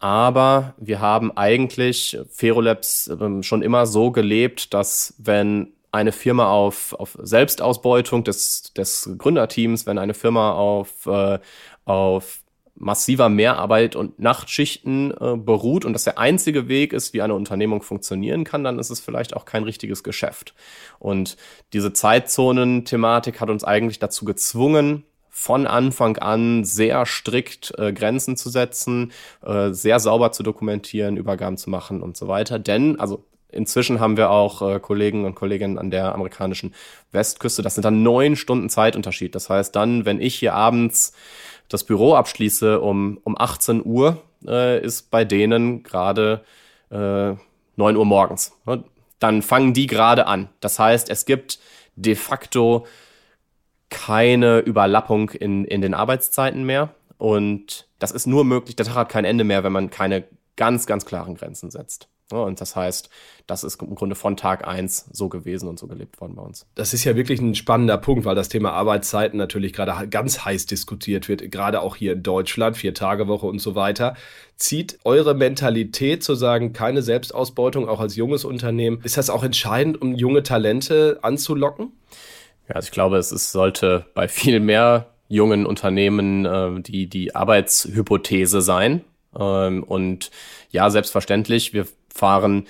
Aber 0.02 0.74
wir 0.78 1.00
haben 1.00 1.30
eigentlich 1.36 2.18
Ferolabs 2.28 3.06
ähm, 3.06 3.44
schon 3.44 3.62
immer 3.62 3.86
so 3.86 4.10
gelebt, 4.10 4.74
dass 4.74 5.14
wenn 5.18 5.74
eine 5.92 6.10
Firma 6.10 6.50
auf, 6.50 6.92
auf 6.94 7.16
Selbstausbeutung 7.22 8.24
des, 8.24 8.72
des 8.72 9.14
Gründerteams, 9.16 9.86
wenn 9.86 9.98
eine 9.98 10.14
Firma 10.14 10.54
auf, 10.54 11.06
äh, 11.06 11.38
auf 11.84 12.42
massiver 12.74 13.28
Mehrarbeit 13.28 13.94
und 13.94 14.18
Nachtschichten 14.18 15.12
äh, 15.12 15.36
beruht 15.36 15.84
und 15.84 15.92
das 15.92 16.02
der 16.02 16.18
einzige 16.18 16.66
Weg 16.66 16.92
ist, 16.92 17.12
wie 17.12 17.22
eine 17.22 17.34
Unternehmung 17.34 17.80
funktionieren 17.80 18.42
kann, 18.42 18.64
dann 18.64 18.80
ist 18.80 18.90
es 18.90 18.98
vielleicht 18.98 19.36
auch 19.36 19.44
kein 19.44 19.62
richtiges 19.62 20.02
Geschäft. 20.02 20.52
Und 20.98 21.36
diese 21.72 21.92
Zeitzonen-Thematik 21.92 23.40
hat 23.40 23.50
uns 23.50 23.62
eigentlich 23.62 24.00
dazu 24.00 24.24
gezwungen, 24.24 25.04
von 25.34 25.66
Anfang 25.66 26.18
an 26.18 26.62
sehr 26.62 27.06
strikt 27.06 27.72
äh, 27.78 27.92
Grenzen 27.92 28.36
zu 28.36 28.50
setzen, 28.50 29.12
äh, 29.44 29.70
sehr 29.70 29.98
sauber 29.98 30.30
zu 30.30 30.42
dokumentieren, 30.42 31.16
Übergaben 31.16 31.56
zu 31.56 31.70
machen 31.70 32.02
und 32.02 32.18
so 32.18 32.28
weiter. 32.28 32.58
Denn, 32.58 33.00
also 33.00 33.24
inzwischen 33.50 33.98
haben 33.98 34.18
wir 34.18 34.30
auch 34.30 34.60
äh, 34.60 34.78
Kollegen 34.78 35.24
und 35.24 35.34
Kolleginnen 35.34 35.78
an 35.78 35.90
der 35.90 36.14
amerikanischen 36.14 36.74
Westküste. 37.12 37.62
Das 37.62 37.74
sind 37.74 37.84
dann 37.84 38.02
neun 38.02 38.36
Stunden 38.36 38.68
Zeitunterschied. 38.68 39.34
Das 39.34 39.48
heißt 39.48 39.74
dann, 39.74 40.04
wenn 40.04 40.20
ich 40.20 40.34
hier 40.34 40.52
abends 40.52 41.14
das 41.68 41.82
Büro 41.82 42.14
abschließe 42.14 42.78
um, 42.78 43.18
um 43.24 43.34
18 43.38 43.82
Uhr, 43.86 44.22
äh, 44.46 44.84
ist 44.84 45.10
bei 45.10 45.24
denen 45.24 45.82
gerade 45.82 46.44
äh, 46.90 47.32
9 47.76 47.96
Uhr 47.96 48.04
morgens. 48.04 48.52
Dann 49.18 49.40
fangen 49.40 49.72
die 49.72 49.86
gerade 49.86 50.26
an. 50.26 50.50
Das 50.60 50.78
heißt, 50.78 51.08
es 51.08 51.24
gibt 51.24 51.58
de 51.96 52.16
facto 52.16 52.86
keine 53.92 54.60
Überlappung 54.60 55.30
in, 55.30 55.64
in 55.66 55.82
den 55.82 55.94
Arbeitszeiten 55.94 56.64
mehr. 56.64 56.94
Und 57.18 57.86
das 57.98 58.10
ist 58.10 58.26
nur 58.26 58.44
möglich, 58.44 58.74
der 58.74 58.86
Tag 58.86 58.96
hat 58.96 59.08
kein 59.10 59.24
Ende 59.24 59.44
mehr, 59.44 59.62
wenn 59.62 59.72
man 59.72 59.90
keine 59.90 60.24
ganz, 60.56 60.86
ganz 60.86 61.04
klaren 61.04 61.36
Grenzen 61.36 61.70
setzt. 61.70 62.08
Und 62.30 62.62
das 62.62 62.74
heißt, 62.74 63.10
das 63.46 63.62
ist 63.62 63.82
im 63.82 63.94
Grunde 63.94 64.14
von 64.14 64.38
Tag 64.38 64.66
eins 64.66 65.06
so 65.12 65.28
gewesen 65.28 65.68
und 65.68 65.78
so 65.78 65.86
gelebt 65.86 66.18
worden 66.20 66.36
bei 66.36 66.42
uns. 66.42 66.66
Das 66.74 66.94
ist 66.94 67.04
ja 67.04 67.14
wirklich 67.14 67.40
ein 67.40 67.54
spannender 67.54 67.98
Punkt, 67.98 68.24
weil 68.24 68.34
das 68.34 68.48
Thema 68.48 68.72
Arbeitszeiten 68.72 69.36
natürlich 69.36 69.74
gerade 69.74 70.08
ganz 70.08 70.44
heiß 70.44 70.64
diskutiert 70.64 71.28
wird, 71.28 71.50
gerade 71.50 71.82
auch 71.82 71.96
hier 71.96 72.14
in 72.14 72.22
Deutschland, 72.22 72.78
Vier-Tage-Woche 72.78 73.46
und 73.46 73.58
so 73.58 73.74
weiter. 73.74 74.16
Zieht 74.56 74.98
eure 75.04 75.34
Mentalität 75.34 76.24
zu 76.24 76.34
sagen, 76.34 76.72
keine 76.72 77.02
Selbstausbeutung, 77.02 77.86
auch 77.86 78.00
als 78.00 78.16
junges 78.16 78.46
Unternehmen, 78.46 79.00
ist 79.04 79.18
das 79.18 79.28
auch 79.28 79.44
entscheidend, 79.44 80.00
um 80.00 80.14
junge 80.14 80.42
Talente 80.42 81.18
anzulocken? 81.20 81.92
Ja, 82.72 82.76
also 82.76 82.86
ich 82.86 82.92
glaube, 82.92 83.18
es 83.18 83.32
ist, 83.32 83.52
sollte 83.52 84.06
bei 84.14 84.28
viel 84.28 84.58
mehr 84.58 85.08
jungen 85.28 85.66
Unternehmen 85.66 86.46
äh, 86.46 86.80
die, 86.80 87.06
die 87.06 87.34
Arbeitshypothese 87.34 88.62
sein. 88.62 89.04
Ähm, 89.38 89.82
und 89.82 90.30
ja, 90.70 90.88
selbstverständlich, 90.88 91.74
wir 91.74 91.86
fahren, 92.14 92.66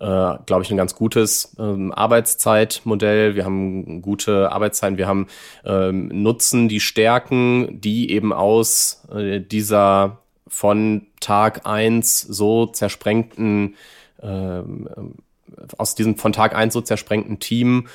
äh, 0.00 0.36
glaube 0.46 0.62
ich, 0.62 0.70
ein 0.70 0.78
ganz 0.78 0.94
gutes 0.94 1.54
ähm, 1.58 1.92
Arbeitszeitmodell. 1.92 3.34
Wir 3.34 3.44
haben 3.44 4.00
gute 4.00 4.50
Arbeitszeiten. 4.50 4.96
Wir 4.96 5.06
haben 5.06 5.26
ähm, 5.66 6.08
nutzen 6.08 6.70
die 6.70 6.80
Stärken, 6.80 7.78
die 7.78 8.10
eben 8.10 8.32
aus 8.32 9.06
äh, 9.14 9.38
dieser 9.40 10.22
von 10.48 11.08
Tag 11.20 11.66
eins 11.66 12.22
so 12.22 12.64
zersprengten, 12.64 13.76
äh, 14.22 14.62
aus 15.76 15.94
diesem 15.94 16.16
von 16.16 16.32
Tag 16.32 16.54
eins 16.54 16.72
so 16.72 16.80
zersprengten 16.80 17.38
Team 17.38 17.88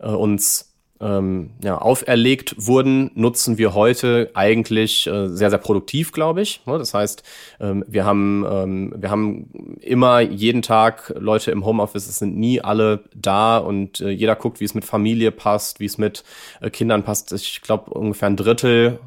äh, 0.00 0.08
uns 0.08 0.73
ähm, 1.00 1.50
ja, 1.62 1.78
auferlegt 1.78 2.54
wurden, 2.56 3.10
nutzen 3.14 3.58
wir 3.58 3.74
heute 3.74 4.30
eigentlich 4.34 5.06
äh, 5.06 5.28
sehr, 5.28 5.50
sehr 5.50 5.58
produktiv, 5.58 6.12
glaube 6.12 6.42
ich. 6.42 6.60
Das 6.66 6.94
heißt, 6.94 7.22
ähm, 7.60 7.84
wir, 7.88 8.04
haben, 8.04 8.46
ähm, 8.48 8.94
wir 8.96 9.10
haben 9.10 9.78
immer 9.80 10.20
jeden 10.20 10.62
Tag 10.62 11.12
Leute 11.18 11.50
im 11.50 11.64
Homeoffice, 11.64 12.08
es 12.08 12.18
sind 12.18 12.36
nie 12.36 12.60
alle 12.60 13.04
da 13.14 13.58
und 13.58 14.00
äh, 14.00 14.10
jeder 14.10 14.36
guckt, 14.36 14.60
wie 14.60 14.64
es 14.64 14.74
mit 14.74 14.84
Familie 14.84 15.32
passt, 15.32 15.80
wie 15.80 15.86
es 15.86 15.98
mit 15.98 16.22
äh, 16.60 16.70
Kindern 16.70 17.02
passt. 17.02 17.32
Ich 17.32 17.60
glaube, 17.60 17.90
ungefähr 17.90 18.28
ein 18.28 18.36
Drittel 18.36 19.00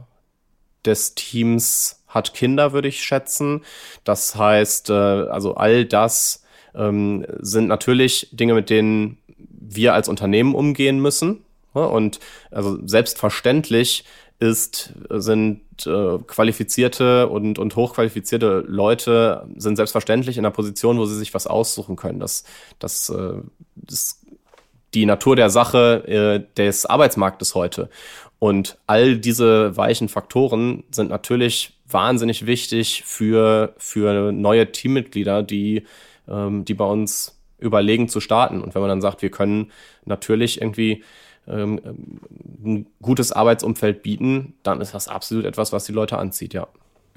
des 0.86 1.15
Teams 1.15 2.03
hat 2.08 2.34
Kinder, 2.34 2.74
würde 2.74 2.88
ich 2.88 3.03
schätzen. 3.03 3.63
Das 4.03 4.36
heißt, 4.36 4.89
äh, 4.89 4.94
also 4.94 5.56
all 5.56 5.86
das 5.86 6.44
ähm, 6.75 7.25
sind 7.39 7.67
natürlich 7.67 8.29
Dinge, 8.32 8.53
mit 8.53 8.70
denen 8.70 9.17
wir 9.38 9.94
als 9.94 10.10
Unternehmen 10.10 10.56
umgehen 10.56 11.00
müssen. 11.00 11.44
Ne? 11.77 11.88
Und 11.88 12.19
also 12.51 12.79
selbstverständlich 12.86 14.03
ist, 14.39 14.93
sind 15.10 15.62
äh, 15.86 16.17
qualifizierte 16.27 17.27
und, 17.27 17.60
und 17.60 17.75
hochqualifizierte 17.75 18.63
Leute 18.67 19.48
sind 19.57 19.75
selbstverständlich 19.75 20.38
in 20.38 20.46
einer 20.46 20.53
Position, 20.53 20.98
wo 20.98 21.05
sie 21.05 21.15
sich 21.15 21.34
was 21.34 21.48
aussuchen 21.48 21.96
können. 21.96 22.19
Das, 22.19 22.43
das, 22.79 23.10
äh, 23.10 23.41
das 23.75 24.22
die 24.93 25.05
Natur 25.05 25.36
der 25.36 25.50
Sache 25.50 26.07
äh, 26.07 26.55
des 26.55 26.86
Arbeitsmarktes 26.86 27.55
heute. 27.55 27.89
Und 28.39 28.77
all 28.86 29.17
diese 29.17 29.75
weichen 29.75 30.10
Faktoren 30.10 30.84
sind 30.91 31.10
natürlich 31.10 31.74
wahnsinnig 31.88 32.46
wichtig 32.46 33.03
für, 33.05 33.74
für 33.77 34.31
neue 34.31 34.72
Teammitglieder, 34.72 35.41
die, 35.43 35.84
ähm, 36.27 36.63
die 36.65 36.74
bei 36.74 36.86
uns 36.86 37.39
überlegen 37.60 38.07
zu 38.07 38.19
starten. 38.19 38.62
Und 38.62 38.75
wenn 38.75 38.81
man 38.81 38.89
dann 38.89 39.01
sagt, 39.01 39.22
wir 39.22 39.31
können 39.31 39.72
natürlich 40.05 40.62
irgendwie 40.62 41.03
ähm, 41.48 41.80
ein 42.63 42.88
gutes 43.01 43.32
Arbeitsumfeld 43.32 44.04
bieten, 44.04 44.54
dann 44.63 44.82
ist 44.82 44.94
das 44.94 45.08
absolut 45.08 45.46
etwas, 45.46 45.72
was 45.72 45.86
die 45.86 45.94
Leute 45.94 46.18
anzieht, 46.18 46.54
ja. 46.54 46.68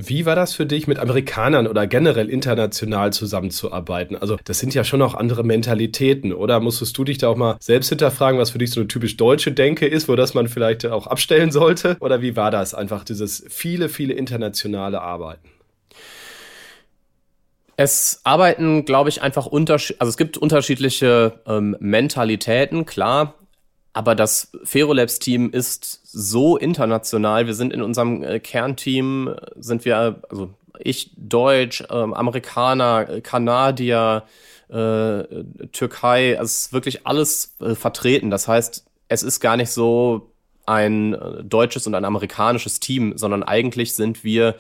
Wie 0.02 0.24
war 0.24 0.34
das 0.34 0.54
für 0.54 0.64
dich, 0.64 0.86
mit 0.86 0.98
Amerikanern 0.98 1.66
oder 1.66 1.86
generell 1.86 2.30
international 2.30 3.12
zusammenzuarbeiten? 3.12 4.16
Also, 4.16 4.38
das 4.44 4.58
sind 4.58 4.72
ja 4.72 4.82
schon 4.82 5.02
auch 5.02 5.14
andere 5.14 5.44
Mentalitäten, 5.44 6.32
oder? 6.32 6.58
Musstest 6.58 6.96
du 6.96 7.04
dich 7.04 7.18
da 7.18 7.28
auch 7.28 7.36
mal 7.36 7.56
selbst 7.60 7.90
hinterfragen, 7.90 8.40
was 8.40 8.50
für 8.50 8.58
dich 8.58 8.70
so 8.70 8.80
eine 8.80 8.88
typisch 8.88 9.18
deutsche 9.18 9.52
Denke 9.52 9.86
ist, 9.86 10.08
wo 10.08 10.16
das 10.16 10.32
man 10.32 10.48
vielleicht 10.48 10.86
auch 10.86 11.06
abstellen 11.06 11.50
sollte? 11.52 11.98
Oder 12.00 12.22
wie 12.22 12.34
war 12.34 12.50
das 12.50 12.72
einfach, 12.72 13.04
dieses 13.04 13.44
viele, 13.50 13.90
viele 13.90 14.14
internationale 14.14 15.02
Arbeiten? 15.02 15.50
Es 17.76 18.20
arbeiten, 18.24 18.86
glaube 18.86 19.10
ich, 19.10 19.20
einfach 19.20 19.46
unterschiedliche, 19.46 20.00
also 20.00 20.10
es 20.10 20.16
gibt 20.16 20.38
unterschiedliche 20.38 21.40
ähm, 21.46 21.76
Mentalitäten, 21.80 22.86
klar. 22.86 23.34
Aber 23.92 24.14
das 24.14 24.52
Ferolabs-Team 24.62 25.50
ist 25.50 26.00
so 26.04 26.56
international. 26.56 27.46
Wir 27.46 27.54
sind 27.54 27.72
in 27.72 27.82
unserem 27.82 28.22
äh, 28.22 28.38
Kernteam, 28.38 29.34
sind 29.56 29.84
wir, 29.84 30.22
also 30.28 30.50
ich 30.78 31.10
Deutsch, 31.16 31.82
äh, 31.82 31.92
Amerikaner, 31.92 33.20
Kanadier, 33.20 34.24
äh, 34.68 35.24
Türkei, 35.72 36.38
also 36.38 36.44
es 36.44 36.66
ist 36.66 36.72
wirklich 36.72 37.06
alles 37.06 37.56
äh, 37.60 37.74
vertreten. 37.74 38.30
Das 38.30 38.46
heißt, 38.46 38.84
es 39.08 39.22
ist 39.22 39.40
gar 39.40 39.56
nicht 39.56 39.70
so 39.70 40.30
ein 40.66 41.14
äh, 41.14 41.42
deutsches 41.42 41.86
und 41.86 41.94
ein 41.96 42.04
amerikanisches 42.04 42.78
Team, 42.78 43.18
sondern 43.18 43.42
eigentlich 43.42 43.94
sind 43.94 44.22
wir 44.22 44.54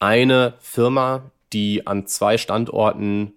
eine 0.00 0.54
Firma, 0.60 1.30
die 1.52 1.86
an 1.86 2.06
zwei 2.08 2.36
Standorten 2.38 3.34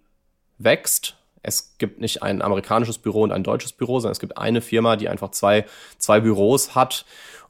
wächst 0.57 1.16
es 1.43 1.77
gibt 1.77 1.99
nicht 1.99 2.23
ein 2.23 2.41
amerikanisches 2.41 2.97
Büro 2.97 3.21
und 3.21 3.31
ein 3.31 3.43
deutsches 3.43 3.73
Büro, 3.73 3.99
sondern 3.99 4.13
es 4.13 4.19
gibt 4.19 4.37
eine 4.37 4.61
Firma, 4.61 4.95
die 4.95 5.09
einfach 5.09 5.31
zwei, 5.31 5.65
zwei 5.97 6.19
Büros 6.19 6.75
hat. 6.75 7.05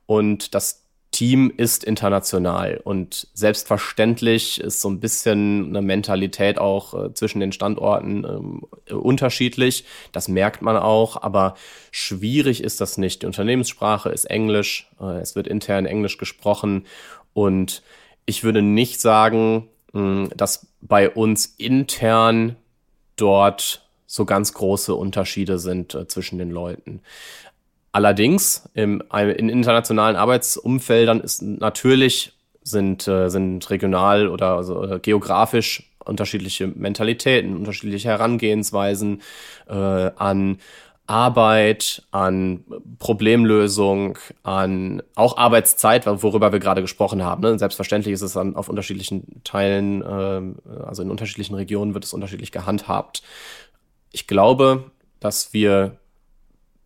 Und 0.05 0.53
das 0.53 0.87
Team 1.11 1.51
ist 1.55 1.83
international. 1.83 2.79
Und 2.83 3.27
selbstverständlich 3.33 4.59
ist 4.59 4.81
so 4.81 4.89
ein 4.89 4.99
bisschen 4.99 5.69
eine 5.69 5.81
Mentalität 5.81 6.59
auch 6.59 6.93
äh, 6.93 7.13
zwischen 7.13 7.39
den 7.39 7.51
Standorten 7.51 8.61
äh, 8.89 8.93
unterschiedlich. 8.93 9.85
Das 10.11 10.27
merkt 10.27 10.61
man 10.61 10.77
auch, 10.77 11.21
aber 11.21 11.55
schwierig 11.91 12.63
ist 12.63 12.81
das 12.81 12.97
nicht. 12.97 13.21
Die 13.21 13.25
Unternehmenssprache 13.25 14.09
ist 14.09 14.25
Englisch, 14.25 14.91
äh, 14.99 15.19
es 15.19 15.35
wird 15.35 15.47
intern 15.47 15.85
Englisch 15.85 16.17
gesprochen. 16.17 16.85
Und 17.33 17.83
ich 18.25 18.43
würde 18.43 18.61
nicht 18.61 18.99
sagen, 18.99 19.69
mh, 19.93 20.29
dass 20.35 20.67
bei 20.81 21.09
uns 21.09 21.45
intern 21.57 22.57
dort 23.17 23.85
so 24.05 24.25
ganz 24.25 24.53
große 24.53 24.95
Unterschiede 24.95 25.59
sind 25.59 25.93
äh, 25.93 26.07
zwischen 26.07 26.39
den 26.39 26.49
Leuten. 26.49 27.01
Allerdings 27.91 28.69
im, 28.73 29.03
in 29.11 29.49
internationalen 29.49 30.15
Arbeitsumfeldern 30.15 31.19
ist 31.19 31.41
natürlich 31.41 32.33
sind, 32.63 33.07
äh, 33.07 33.29
sind 33.29 33.69
regional 33.69 34.27
oder 34.27 34.57
also, 34.57 34.83
äh, 34.83 34.99
geografisch 34.99 35.89
unterschiedliche 36.05 36.67
Mentalitäten, 36.67 37.57
unterschiedliche 37.57 38.09
Herangehensweisen 38.09 39.21
äh, 39.67 39.73
an 39.73 40.59
Arbeit, 41.07 42.03
an 42.11 42.63
Problemlösung, 42.99 44.17
an 44.43 45.01
auch 45.15 45.37
Arbeitszeit, 45.37 46.05
worüber 46.05 46.51
wir 46.51 46.59
gerade 46.59 46.81
gesprochen 46.81 47.23
haben. 47.23 47.41
Ne? 47.41 47.57
Selbstverständlich 47.57 48.13
ist 48.13 48.21
es 48.21 48.33
dann 48.33 48.55
auf 48.55 48.69
unterschiedlichen 48.69 49.41
Teilen, 49.43 50.01
äh, 50.01 50.83
also 50.85 51.01
in 51.01 51.09
unterschiedlichen 51.09 51.55
Regionen 51.55 51.93
wird 51.93 52.03
es 52.03 52.13
unterschiedlich 52.13 52.51
gehandhabt 52.51 53.23
ich 54.11 54.27
glaube, 54.27 54.91
dass 55.19 55.53
wir 55.53 55.97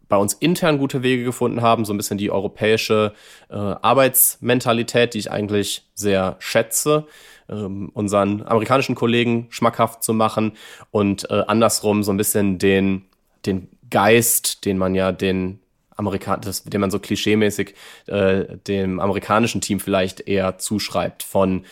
bei 0.09 0.17
uns 0.17 0.33
intern 0.33 0.77
gute 0.77 1.03
Wege 1.03 1.23
gefunden 1.23 1.61
haben, 1.61 1.85
so 1.85 1.93
ein 1.93 1.97
bisschen 1.97 2.17
die 2.17 2.31
europäische 2.31 3.13
äh, 3.49 3.55
Arbeitsmentalität, 3.55 5.13
die 5.13 5.19
ich 5.19 5.31
eigentlich 5.31 5.89
sehr 5.93 6.35
schätze, 6.39 7.07
ähm, 7.47 7.89
unseren 7.93 8.43
amerikanischen 8.43 8.95
Kollegen 8.95 9.47
schmackhaft 9.49 10.03
zu 10.03 10.13
machen 10.13 10.57
und 10.91 11.29
äh, 11.29 11.43
andersrum 11.47 12.03
so 12.03 12.11
ein 12.11 12.17
bisschen 12.17 12.57
den, 12.57 13.05
den 13.45 13.69
Geist, 13.91 14.65
den 14.65 14.77
man 14.77 14.95
ja 14.95 15.11
den 15.11 15.59
Amerikan 15.95 16.41
das, 16.41 16.63
den 16.63 16.81
man 16.81 16.89
so 16.89 16.99
klischeemäßig 16.99 17.75
äh, 18.07 18.57
dem 18.67 18.99
amerikanischen 18.99 19.61
Team 19.61 19.79
vielleicht 19.79 20.21
eher 20.21 20.57
zuschreibt 20.57 21.21
von 21.21 21.65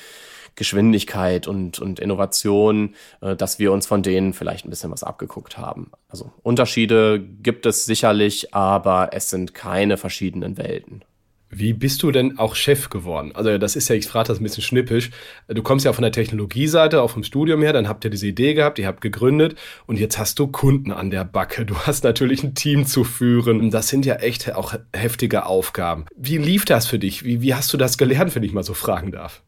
Geschwindigkeit 0.55 1.47
und, 1.47 1.79
und 1.79 1.99
Innovation, 1.99 2.95
äh, 3.21 3.35
dass 3.35 3.59
wir 3.59 3.71
uns 3.71 3.87
von 3.87 4.03
denen 4.03 4.33
vielleicht 4.33 4.65
ein 4.65 4.69
bisschen 4.69 4.91
was 4.91 5.03
abgeguckt 5.03 5.57
haben. 5.57 5.91
Also 6.09 6.31
Unterschiede 6.43 7.19
gibt 7.19 7.65
es 7.65 7.85
sicherlich, 7.85 8.53
aber 8.53 9.09
es 9.13 9.29
sind 9.29 9.53
keine 9.53 9.97
verschiedenen 9.97 10.57
Welten. 10.57 11.03
Wie 11.51 11.73
bist 11.73 12.03
du 12.03 12.11
denn 12.11 12.37
auch 12.37 12.55
Chef 12.55 12.89
geworden? 12.89 13.31
Also 13.33 13.57
das 13.57 13.75
ist 13.75 13.89
ja, 13.89 13.95
ich 13.95 14.07
frage 14.07 14.27
das 14.27 14.39
ein 14.39 14.43
bisschen 14.43 14.63
schnippisch. 14.63 15.09
Du 15.47 15.63
kommst 15.63 15.83
ja 15.83 15.93
von 15.93 16.03
der 16.03 16.11
Technologieseite, 16.11 17.01
auch 17.01 17.09
vom 17.09 17.23
Studium 17.23 17.61
her, 17.63 17.73
dann 17.73 17.87
habt 17.87 18.03
ihr 18.05 18.11
diese 18.11 18.27
Idee 18.27 18.53
gehabt, 18.53 18.77
ihr 18.77 18.85
habt 18.85 19.01
gegründet 19.01 19.55
und 19.87 19.97
jetzt 19.99 20.19
hast 20.19 20.37
du 20.37 20.47
Kunden 20.47 20.91
an 20.91 21.09
der 21.09 21.25
Backe. 21.25 21.65
Du 21.65 21.75
hast 21.75 22.03
natürlich 22.03 22.43
ein 22.43 22.53
Team 22.53 22.85
zu 22.85 23.03
führen. 23.03 23.71
Das 23.71 23.87
sind 23.87 24.05
ja 24.05 24.15
echt 24.15 24.53
auch 24.53 24.75
heftige 24.93 25.47
Aufgaben. 25.47 26.05
Wie 26.15 26.37
lief 26.37 26.65
das 26.65 26.85
für 26.85 26.99
dich? 26.99 27.23
Wie, 27.23 27.41
wie 27.41 27.55
hast 27.55 27.73
du 27.73 27.77
das 27.77 27.97
gelernt, 27.97 28.35
wenn 28.35 28.43
ich 28.43 28.53
mal 28.53 28.63
so 28.63 28.75
fragen 28.75 29.11
darf? 29.11 29.41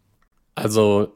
Also 0.55 1.13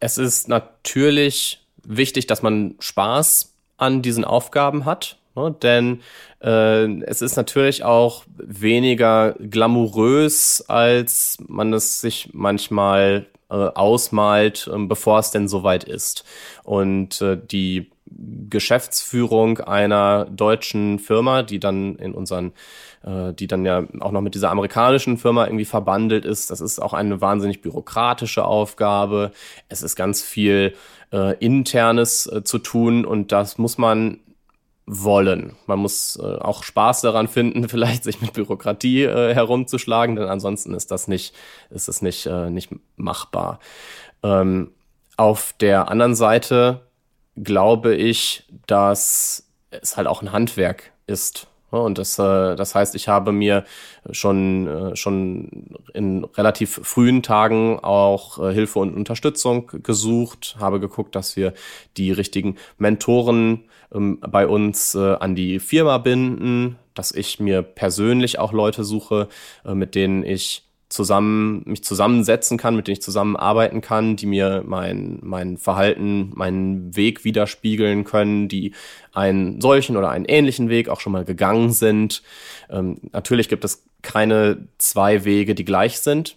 es 0.00 0.18
ist 0.18 0.48
natürlich 0.48 1.64
wichtig, 1.84 2.26
dass 2.26 2.42
man 2.42 2.74
Spaß 2.78 3.54
an 3.78 4.02
diesen 4.02 4.24
Aufgaben 4.24 4.84
hat. 4.84 5.18
Ne? 5.34 5.54
Denn 5.62 6.00
äh, 6.40 7.02
es 7.02 7.22
ist 7.22 7.36
natürlich 7.36 7.84
auch 7.84 8.24
weniger 8.36 9.34
glamourös, 9.38 10.64
als 10.68 11.38
man 11.46 11.72
es 11.72 12.00
sich 12.00 12.30
manchmal 12.32 13.26
äh, 13.50 13.54
ausmalt, 13.54 14.70
äh, 14.72 14.78
bevor 14.86 15.18
es 15.18 15.30
denn 15.30 15.48
soweit 15.48 15.84
ist. 15.84 16.24
Und 16.64 17.20
äh, 17.20 17.38
die 17.38 17.90
Geschäftsführung 18.50 19.58
einer 19.58 20.26
deutschen 20.26 20.98
Firma, 20.98 21.42
die 21.42 21.60
dann 21.60 21.96
in 21.96 22.12
unseren, 22.12 22.52
äh, 23.04 23.32
die 23.32 23.46
dann 23.46 23.64
ja 23.64 23.84
auch 24.00 24.12
noch 24.12 24.20
mit 24.20 24.34
dieser 24.34 24.50
amerikanischen 24.50 25.18
Firma 25.18 25.46
irgendwie 25.46 25.64
verbandelt 25.64 26.24
ist, 26.24 26.50
das 26.50 26.60
ist 26.60 26.80
auch 26.80 26.92
eine 26.92 27.20
wahnsinnig 27.20 27.62
bürokratische 27.62 28.44
Aufgabe. 28.44 29.32
Es 29.68 29.82
ist 29.82 29.96
ganz 29.96 30.22
viel 30.22 30.74
äh, 31.12 31.36
internes 31.38 32.26
äh, 32.26 32.42
zu 32.44 32.58
tun 32.58 33.04
und 33.04 33.32
das 33.32 33.58
muss 33.58 33.78
man 33.78 34.20
wollen. 34.86 35.56
Man 35.66 35.78
muss 35.78 36.18
äh, 36.20 36.36
auch 36.36 36.62
Spaß 36.62 37.02
daran 37.02 37.28
finden, 37.28 37.68
vielleicht 37.68 38.04
sich 38.04 38.20
mit 38.20 38.32
Bürokratie 38.32 39.04
äh, 39.04 39.34
herumzuschlagen, 39.34 40.16
denn 40.16 40.28
ansonsten 40.28 40.74
ist 40.74 40.90
das 40.90 41.08
nicht, 41.08 41.34
ist 41.70 41.88
es 41.88 42.02
nicht, 42.02 42.26
äh, 42.26 42.50
nicht 42.50 42.70
machbar. 42.96 43.58
Ähm, 44.22 44.72
auf 45.16 45.54
der 45.60 45.88
anderen 45.88 46.14
Seite 46.14 46.80
glaube 47.36 47.94
ich, 47.94 48.44
dass 48.66 49.48
es 49.70 49.96
halt 49.96 50.06
auch 50.06 50.22
ein 50.22 50.32
Handwerk 50.32 50.92
ist. 51.06 51.46
Und 51.80 51.98
das, 51.98 52.18
äh, 52.18 52.54
das 52.54 52.74
heißt, 52.74 52.94
ich 52.94 53.08
habe 53.08 53.32
mir 53.32 53.64
schon, 54.10 54.66
äh, 54.66 54.96
schon 54.96 55.66
in 55.94 56.24
relativ 56.24 56.80
frühen 56.82 57.22
Tagen 57.22 57.78
auch 57.80 58.38
äh, 58.38 58.52
Hilfe 58.52 58.78
und 58.78 58.94
Unterstützung 58.94 59.70
gesucht, 59.82 60.56
habe 60.60 60.80
geguckt, 60.80 61.14
dass 61.14 61.36
wir 61.36 61.54
die 61.96 62.12
richtigen 62.12 62.56
Mentoren 62.78 63.64
ähm, 63.92 64.18
bei 64.20 64.46
uns 64.46 64.94
an 64.96 65.34
die 65.34 65.58
Firma 65.60 65.98
binden, 65.98 66.76
dass 66.94 67.12
ich 67.12 67.40
mir 67.40 67.62
persönlich 67.62 68.38
auch 68.38 68.52
Leute 68.52 68.84
suche, 68.84 69.28
mit 69.64 69.94
denen 69.94 70.24
ich 70.24 70.64
zusammen, 70.92 71.62
mich 71.64 71.82
zusammensetzen 71.82 72.58
kann, 72.58 72.76
mit 72.76 72.86
denen 72.86 72.94
ich 72.94 73.02
zusammenarbeiten 73.02 73.80
kann, 73.80 74.16
die 74.16 74.26
mir 74.26 74.62
mein, 74.66 75.18
mein 75.22 75.56
Verhalten, 75.56 76.30
meinen 76.34 76.94
Weg 76.94 77.24
widerspiegeln 77.24 78.04
können, 78.04 78.48
die 78.48 78.74
einen 79.12 79.60
solchen 79.60 79.96
oder 79.96 80.10
einen 80.10 80.26
ähnlichen 80.26 80.68
Weg 80.68 80.88
auch 80.88 81.00
schon 81.00 81.12
mal 81.12 81.24
gegangen 81.24 81.72
sind. 81.72 82.22
Ähm, 82.70 82.98
natürlich 83.12 83.48
gibt 83.48 83.64
es 83.64 83.84
keine 84.02 84.68
zwei 84.78 85.24
Wege, 85.24 85.54
die 85.54 85.64
gleich 85.64 86.00
sind. 86.00 86.36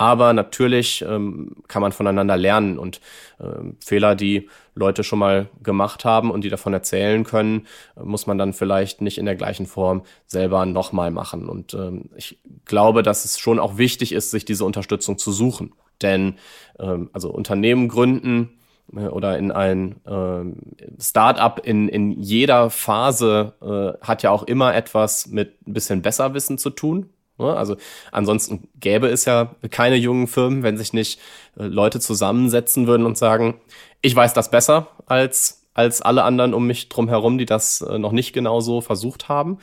Aber 0.00 0.32
natürlich 0.32 1.04
ähm, 1.06 1.56
kann 1.68 1.82
man 1.82 1.92
voneinander 1.92 2.38
lernen 2.38 2.78
und 2.78 3.02
ähm, 3.38 3.76
Fehler, 3.84 4.14
die 4.14 4.48
Leute 4.74 5.04
schon 5.04 5.18
mal 5.18 5.50
gemacht 5.62 6.06
haben 6.06 6.30
und 6.30 6.42
die 6.42 6.48
davon 6.48 6.72
erzählen 6.72 7.22
können, 7.22 7.66
muss 8.02 8.26
man 8.26 8.38
dann 8.38 8.54
vielleicht 8.54 9.02
nicht 9.02 9.18
in 9.18 9.26
der 9.26 9.36
gleichen 9.36 9.66
Form 9.66 10.04
selber 10.24 10.64
nochmal 10.64 11.10
machen. 11.10 11.50
Und 11.50 11.74
ähm, 11.74 12.08
ich 12.16 12.38
glaube, 12.64 13.02
dass 13.02 13.26
es 13.26 13.38
schon 13.38 13.58
auch 13.58 13.76
wichtig 13.76 14.12
ist, 14.12 14.30
sich 14.30 14.46
diese 14.46 14.64
Unterstützung 14.64 15.18
zu 15.18 15.32
suchen. 15.32 15.74
Denn 16.00 16.36
ähm, 16.78 17.10
also 17.12 17.30
Unternehmen 17.30 17.88
gründen 17.88 18.58
äh, 18.96 19.00
oder 19.00 19.36
in 19.36 19.52
ein 19.52 19.96
äh, 20.06 20.98
Startup 20.98 21.60
in, 21.62 21.90
in 21.90 22.12
jeder 22.12 22.70
Phase 22.70 23.52
äh, 23.60 24.02
hat 24.02 24.22
ja 24.22 24.30
auch 24.30 24.44
immer 24.44 24.74
etwas 24.74 25.26
mit 25.26 25.58
ein 25.66 25.74
bisschen 25.74 26.00
Besserwissen 26.00 26.56
zu 26.56 26.70
tun. 26.70 27.10
Ne? 27.40 27.56
Also 27.56 27.76
ansonsten 28.12 28.68
gäbe 28.78 29.08
es 29.08 29.24
ja 29.24 29.54
keine 29.70 29.96
jungen 29.96 30.26
Firmen, 30.26 30.62
wenn 30.62 30.76
sich 30.76 30.92
nicht 30.92 31.20
äh, 31.56 31.64
Leute 31.64 32.00
zusammensetzen 32.00 32.86
würden 32.86 33.06
und 33.06 33.18
sagen, 33.18 33.60
ich 34.02 34.14
weiß 34.14 34.32
das 34.34 34.50
besser 34.50 34.88
als 35.06 35.60
als 35.72 36.02
alle 36.02 36.24
anderen 36.24 36.52
um 36.52 36.66
mich 36.66 36.88
drum 36.88 37.08
herum, 37.08 37.38
die 37.38 37.46
das 37.46 37.80
äh, 37.80 37.98
noch 37.98 38.12
nicht 38.12 38.32
genau 38.32 38.60
so 38.60 38.80
versucht 38.80 39.28
haben. 39.28 39.58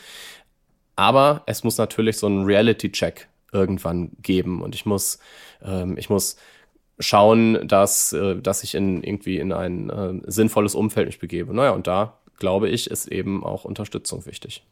Aber 0.95 1.43
es 1.45 1.63
muss 1.63 1.77
natürlich 1.77 2.17
so 2.17 2.27
einen 2.27 2.45
Reality-Check 2.45 3.27
irgendwann 3.53 4.11
geben 4.21 4.61
und 4.61 4.75
ich 4.75 4.85
muss, 4.85 5.19
ähm, 5.61 5.97
ich 5.97 6.09
muss 6.09 6.37
schauen, 6.99 7.67
dass, 7.67 8.13
äh, 8.13 8.41
dass 8.41 8.63
ich 8.63 8.73
in 8.75 9.03
irgendwie 9.03 9.37
in 9.37 9.53
ein 9.53 9.89
äh, 9.89 10.21
sinnvolles 10.25 10.75
Umfeld 10.75 11.07
mich 11.07 11.19
begebe. 11.19 11.53
Naja, 11.53 11.71
und 11.71 11.87
da 11.87 12.19
glaube 12.39 12.69
ich, 12.69 12.89
ist 12.89 13.07
eben 13.07 13.43
auch 13.43 13.63
Unterstützung 13.65 14.25
wichtig. 14.25 14.63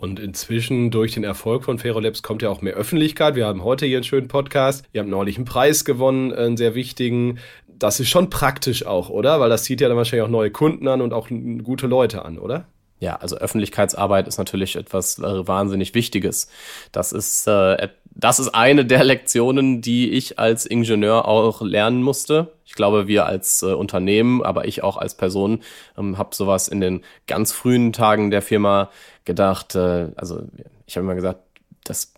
Und 0.00 0.18
inzwischen 0.18 0.90
durch 0.90 1.12
den 1.12 1.24
Erfolg 1.24 1.64
von 1.64 1.78
Ferolabs 1.78 2.22
kommt 2.22 2.40
ja 2.40 2.48
auch 2.48 2.62
mehr 2.62 2.72
Öffentlichkeit. 2.72 3.34
Wir 3.34 3.46
haben 3.46 3.62
heute 3.62 3.84
hier 3.84 3.98
einen 3.98 4.04
schönen 4.04 4.28
Podcast. 4.28 4.82
Ihr 4.94 5.02
habt 5.02 5.10
neulich 5.10 5.36
einen 5.36 5.44
Preis 5.44 5.84
gewonnen, 5.84 6.32
einen 6.32 6.56
sehr 6.56 6.74
wichtigen. 6.74 7.38
Das 7.68 8.00
ist 8.00 8.08
schon 8.08 8.30
praktisch 8.30 8.86
auch, 8.86 9.10
oder? 9.10 9.40
Weil 9.40 9.50
das 9.50 9.64
zieht 9.64 9.82
ja 9.82 9.88
dann 9.88 9.98
wahrscheinlich 9.98 10.24
auch 10.24 10.30
neue 10.30 10.50
Kunden 10.50 10.88
an 10.88 11.02
und 11.02 11.12
auch 11.12 11.28
gute 11.28 11.86
Leute 11.86 12.24
an, 12.24 12.38
oder? 12.38 12.64
Ja, 12.98 13.16
also 13.16 13.36
Öffentlichkeitsarbeit 13.36 14.26
ist 14.26 14.38
natürlich 14.38 14.76
etwas 14.76 15.18
äh, 15.18 15.46
wahnsinnig 15.46 15.94
Wichtiges. 15.94 16.48
Das 16.92 17.12
ist, 17.12 17.46
äh, 17.46 17.88
das 18.10 18.40
ist 18.40 18.54
eine 18.54 18.86
der 18.86 19.04
Lektionen, 19.04 19.82
die 19.82 20.12
ich 20.12 20.38
als 20.38 20.64
Ingenieur 20.64 21.28
auch 21.28 21.60
lernen 21.60 22.02
musste. 22.02 22.52
Ich 22.64 22.74
glaube, 22.74 23.06
wir 23.06 23.26
als 23.26 23.62
äh, 23.62 23.72
Unternehmen, 23.72 24.42
aber 24.42 24.66
ich 24.66 24.82
auch 24.82 24.96
als 24.96 25.14
Person, 25.14 25.60
ähm, 25.98 26.16
habe 26.16 26.34
sowas 26.34 26.68
in 26.68 26.80
den 26.80 27.02
ganz 27.26 27.52
frühen 27.52 27.92
Tagen 27.92 28.30
der 28.30 28.42
Firma 28.42 28.90
gedacht. 29.30 29.74
Äh, 29.74 30.08
also 30.16 30.42
ich 30.86 30.96
habe 30.96 31.04
immer 31.04 31.14
gesagt, 31.14 31.40
das 31.84 32.12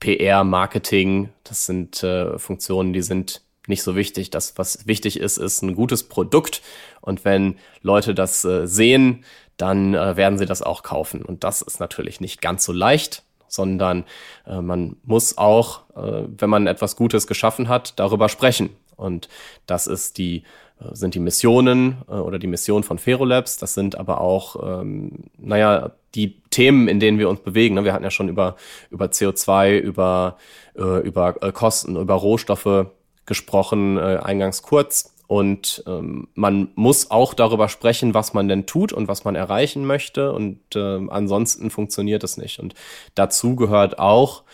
PR, 0.00 0.44
Marketing, 0.44 1.30
das 1.44 1.66
sind 1.66 2.02
äh, 2.02 2.38
Funktionen, 2.38 2.92
die 2.92 3.02
sind 3.02 3.42
nicht 3.66 3.82
so 3.82 3.96
wichtig. 3.96 4.30
Das, 4.30 4.58
was 4.58 4.86
wichtig 4.86 5.18
ist, 5.18 5.38
ist 5.38 5.62
ein 5.62 5.74
gutes 5.74 6.04
Produkt. 6.04 6.62
Und 7.00 7.24
wenn 7.24 7.56
Leute 7.82 8.14
das 8.14 8.44
äh, 8.44 8.66
sehen, 8.66 9.24
dann 9.56 9.94
äh, 9.94 10.16
werden 10.16 10.38
sie 10.38 10.46
das 10.46 10.62
auch 10.62 10.82
kaufen. 10.82 11.22
Und 11.22 11.44
das 11.44 11.62
ist 11.62 11.80
natürlich 11.80 12.20
nicht 12.20 12.42
ganz 12.42 12.64
so 12.64 12.72
leicht, 12.72 13.22
sondern 13.48 14.04
äh, 14.46 14.60
man 14.60 14.96
muss 15.04 15.38
auch, 15.38 15.80
äh, 15.96 16.24
wenn 16.38 16.50
man 16.50 16.66
etwas 16.66 16.96
Gutes 16.96 17.26
geschaffen 17.26 17.68
hat, 17.68 17.98
darüber 17.98 18.28
sprechen. 18.28 18.70
Und 18.96 19.28
das 19.66 19.86
ist 19.86 20.18
die, 20.18 20.42
äh, 20.80 20.94
sind 20.94 21.14
die 21.14 21.20
Missionen 21.20 22.02
äh, 22.08 22.12
oder 22.12 22.38
die 22.38 22.46
Mission 22.46 22.82
von 22.82 22.98
Ferolabs. 22.98 23.56
Das 23.56 23.74
sind 23.74 23.96
aber 23.96 24.20
auch, 24.20 24.80
ähm, 24.80 25.24
naja, 25.38 25.92
die 26.16 26.40
Themen, 26.50 26.88
in 26.88 26.98
denen 26.98 27.18
wir 27.18 27.28
uns 27.28 27.40
bewegen. 27.40 27.74
Ne? 27.74 27.84
Wir 27.84 27.92
hatten 27.92 28.04
ja 28.04 28.10
schon 28.10 28.28
über, 28.28 28.56
über 28.90 29.06
CO2, 29.06 29.78
über, 29.78 30.38
äh, 30.76 31.06
über 31.06 31.36
äh, 31.42 31.52
Kosten, 31.52 31.96
über 31.96 32.14
Rohstoffe 32.14 32.86
gesprochen, 33.26 33.98
äh, 33.98 34.18
eingangs 34.22 34.62
kurz. 34.62 35.12
Und 35.28 35.82
ähm, 35.86 36.28
man 36.34 36.68
muss 36.76 37.10
auch 37.10 37.34
darüber 37.34 37.68
sprechen, 37.68 38.14
was 38.14 38.32
man 38.32 38.48
denn 38.48 38.66
tut 38.66 38.92
und 38.92 39.08
was 39.08 39.24
man 39.24 39.34
erreichen 39.34 39.84
möchte. 39.84 40.32
Und 40.32 40.60
äh, 40.74 41.00
ansonsten 41.08 41.70
funktioniert 41.70 42.22
es 42.24 42.36
nicht. 42.36 42.60
Und 42.60 42.74
dazu 43.14 43.56
gehört 43.56 43.98
auch 43.98 44.44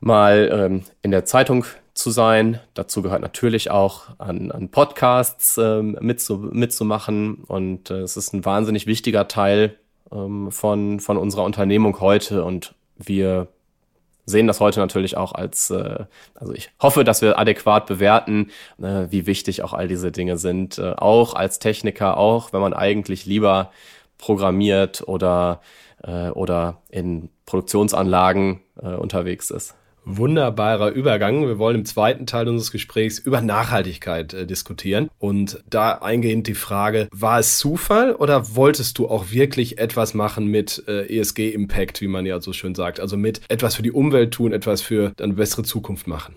mal 0.00 0.50
ähm, 0.52 0.82
in 1.02 1.12
der 1.12 1.24
Zeitung 1.24 1.64
zu 1.94 2.10
sein. 2.10 2.58
Dazu 2.74 3.02
gehört 3.02 3.22
natürlich 3.22 3.70
auch 3.70 4.18
an, 4.18 4.50
an 4.50 4.70
Podcasts 4.70 5.58
ähm, 5.58 5.96
mitzu, 6.00 6.38
mitzumachen. 6.38 7.44
Und 7.46 7.90
äh, 7.90 8.00
es 8.00 8.16
ist 8.16 8.32
ein 8.34 8.44
wahnsinnig 8.44 8.86
wichtiger 8.86 9.28
Teil 9.28 9.78
ähm, 10.12 10.50
von, 10.50 11.00
von 11.00 11.16
unserer 11.16 11.44
Unternehmung 11.44 12.00
heute. 12.00 12.44
Und 12.44 12.74
wir 12.96 13.48
sehen 14.24 14.46
das 14.46 14.60
heute 14.60 14.80
natürlich 14.80 15.16
auch 15.16 15.32
als, 15.32 15.70
äh, 15.70 16.04
also 16.34 16.52
ich 16.52 16.70
hoffe, 16.80 17.04
dass 17.04 17.22
wir 17.22 17.38
adäquat 17.38 17.86
bewerten, 17.86 18.50
äh, 18.80 19.06
wie 19.10 19.26
wichtig 19.26 19.62
auch 19.62 19.72
all 19.72 19.88
diese 19.88 20.12
Dinge 20.12 20.38
sind. 20.38 20.78
Äh, 20.78 20.94
auch 20.96 21.34
als 21.34 21.58
Techniker, 21.58 22.16
auch 22.16 22.52
wenn 22.52 22.60
man 22.60 22.74
eigentlich 22.74 23.26
lieber 23.26 23.70
programmiert 24.18 25.06
oder, 25.06 25.60
äh, 26.02 26.28
oder 26.30 26.82
in 26.88 27.28
Produktionsanlagen 27.46 28.60
äh, 28.80 28.94
unterwegs 28.94 29.50
ist. 29.50 29.74
Wunderbarer 30.04 30.90
Übergang. 30.90 31.46
Wir 31.46 31.58
wollen 31.58 31.76
im 31.76 31.84
zweiten 31.84 32.26
Teil 32.26 32.48
unseres 32.48 32.72
Gesprächs 32.72 33.18
über 33.18 33.40
Nachhaltigkeit 33.40 34.34
äh, 34.34 34.46
diskutieren 34.46 35.08
und 35.18 35.62
da 35.68 35.92
eingehend 35.92 36.46
die 36.48 36.54
Frage, 36.54 37.08
war 37.12 37.38
es 37.38 37.58
Zufall 37.58 38.14
oder 38.14 38.56
wolltest 38.56 38.98
du 38.98 39.08
auch 39.08 39.30
wirklich 39.30 39.78
etwas 39.78 40.14
machen 40.14 40.46
mit 40.46 40.82
äh, 40.88 41.06
ESG-Impact, 41.18 42.00
wie 42.00 42.08
man 42.08 42.26
ja 42.26 42.40
so 42.40 42.52
schön 42.52 42.74
sagt, 42.74 42.98
also 42.98 43.16
mit 43.16 43.42
etwas 43.48 43.76
für 43.76 43.82
die 43.82 43.92
Umwelt 43.92 44.34
tun, 44.34 44.52
etwas 44.52 44.82
für 44.82 45.12
eine 45.20 45.34
bessere 45.34 45.62
Zukunft 45.62 46.06
machen? 46.08 46.34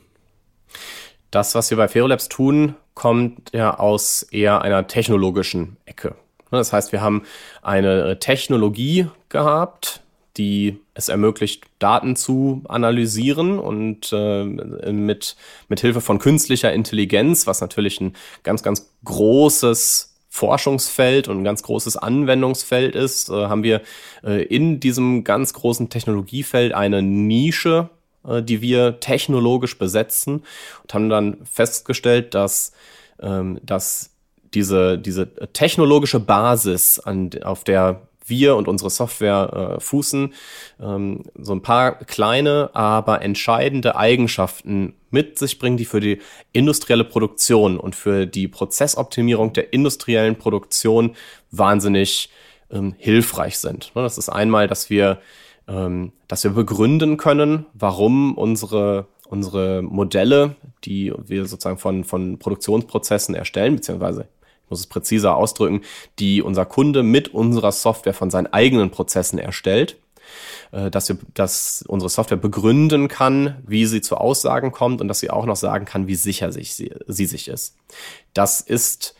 Das, 1.32 1.56
was 1.56 1.69
wir 1.69 1.78
bei 1.78 1.88
Ferolabs 1.88 2.30
tun, 2.30 2.75
kommt 2.93 3.51
ja 3.54 3.78
aus 3.78 4.23
eher 4.23 4.62
einer 4.62 4.88
technologischen 4.88 5.78
Ecke. 5.86 6.15
Das 6.51 6.71
heißt, 6.71 6.91
wir 6.91 7.01
haben 7.01 7.23
eine 7.62 8.19
Technologie 8.19 9.08
gehabt, 9.30 10.01
die 10.38 10.80
es 10.93 11.10
ermöglicht, 11.10 11.63
Daten 11.80 12.15
zu 12.15 12.63
analysieren 12.67 13.60
und 13.60 14.12
äh, 14.12 14.43
mit, 14.43 15.36
mit 15.69 15.80
Hilfe 15.80 16.02
von 16.02 16.19
künstlicher 16.19 16.74
Intelligenz, 16.74 17.48
was 17.48 17.62
natürlich 17.62 18.02
ein 18.02 18.13
ganz, 18.43 18.63
ganz 18.63 18.89
großes 19.04 20.15
Forschungsfeld 20.30 21.30
und 21.30 21.39
ein 21.39 21.43
ganz 21.45 21.63
großes 21.63 21.95
Anwendungsfeld 21.95 22.93
ist, 22.93 23.30
äh, 23.30 23.48
haben 23.48 23.63
wir 23.63 23.82
äh, 24.24 24.43
in 24.43 24.82
diesem 24.82 25.24
ganz 25.24 25.54
großen 25.54 25.89
Technologiefeld 25.89 26.74
eine 26.74 27.02
Nische, 27.02 27.89
äh, 28.28 28.43
die 28.43 28.62
wir 28.62 29.00
technologisch 29.00 29.78
besetzen 29.78 30.43
und 30.84 30.93
haben 30.93 31.10
dann 31.10 31.38
festgestellt, 31.45 32.34
dass, 32.34 32.74
ähm, 33.21 33.62
dass 33.63 34.12
diese, 34.54 34.98
diese 34.98 35.34
technologische 35.54 36.19
Basis, 36.19 37.00
an, 37.00 37.30
auf 37.43 37.63
der 37.63 38.02
wir 38.26 38.56
und 38.56 38.68
unsere 38.68 38.90
Software 38.90 39.76
äh, 39.78 39.80
fußen, 39.80 40.34
ähm, 40.82 41.24
so 41.36 41.54
ein 41.54 41.62
paar 41.62 42.00
kleine, 42.00 42.70
aber 42.74 43.22
entscheidende 43.22 43.96
Eigenschaften 43.96 44.94
mit 45.12 45.40
sich 45.40 45.60
bringen, 45.60 45.78
die 45.78 45.86
für 45.86 46.00
die 46.00 46.20
industrielle 46.52 47.04
Produktion 47.04 47.80
und 47.80 47.96
für 47.96 48.26
die 48.26 48.48
Prozessoptimierung 48.48 49.54
der 49.54 49.74
industriellen 49.74 50.38
Produktion 50.38 51.16
wahnsinnig 51.52 52.30
ähm, 52.72 52.96
hilfreich 52.98 53.58
sind. 53.58 53.92
Ne, 53.96 54.02
das 54.02 54.18
ist 54.18 54.30
einmal, 54.30 54.68
dass 54.68 54.90
wir, 54.90 55.20
ähm, 55.68 56.12
dass 56.28 56.44
wir 56.44 56.52
begründen 56.52 57.18
können, 57.18 57.66
warum 57.74 58.38
unsere 58.38 59.08
unsere 59.28 59.82
Modelle, 59.82 60.56
die 60.84 61.12
wir 61.18 61.46
sozusagen 61.46 61.78
von, 61.78 62.04
von 62.04 62.38
Produktionsprozessen 62.38 63.36
erstellen, 63.36 63.76
beziehungsweise 63.76 64.28
ich 64.65 64.71
muss 64.71 64.80
es 64.80 64.88
präziser 64.88 65.36
ausdrücken, 65.36 65.82
die 66.17 66.41
unser 66.41 66.65
Kunde 66.65 67.04
mit 67.04 67.34
unserer 67.34 67.71
Software 67.71 68.15
von 68.15 68.32
seinen 68.32 68.47
eigenen 68.47 68.89
Prozessen 68.89 69.38
erstellt, 69.38 69.97
äh, 70.71 70.89
dass, 70.89 71.08
wir, 71.08 71.17
dass 71.36 71.84
unsere 71.88 72.10
Software 72.10 72.38
begründen 72.38 73.08
kann, 73.08 73.62
wie 73.67 73.86
sie 73.86 74.01
zu 74.01 74.17
Aussagen 74.17 74.71
kommt 74.71 75.01
und 75.01 75.08
dass 75.08 75.19
sie 75.19 75.30
auch 75.30 75.45
noch 75.45 75.56
sagen 75.56 75.86
kann, 75.86 76.08
wie 76.08 76.15
sicher 76.15 76.51
sich 76.51 76.73
sie, 76.73 76.91
sie 77.08 77.28
sich 77.28 77.47
ist. 77.47 77.78
Das 78.34 78.60
ist 78.60 79.15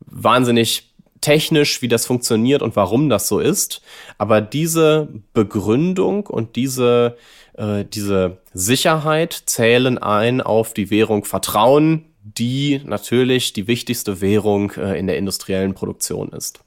wahnsinnig 0.00 0.92
technisch, 1.22 1.80
wie 1.80 1.88
das 1.88 2.06
funktioniert 2.06 2.60
und 2.60 2.76
warum 2.76 3.08
das 3.08 3.26
so 3.26 3.40
ist. 3.40 3.80
Aber 4.18 4.40
diese 4.40 5.08
Begründung 5.32 6.26
und 6.26 6.56
diese, 6.56 7.16
äh, 7.54 7.84
diese 7.84 8.38
Sicherheit 8.52 9.42
zählen 9.46 9.96
ein 9.96 10.40
auf 10.40 10.74
die 10.74 10.90
Währung 10.90 11.24
Vertrauen, 11.24 12.09
die 12.22 12.80
natürlich 12.84 13.52
die 13.52 13.66
wichtigste 13.66 14.20
Währung 14.20 14.72
äh, 14.72 14.98
in 14.98 15.06
der 15.06 15.16
industriellen 15.16 15.74
Produktion 15.74 16.30
ist. 16.30 16.60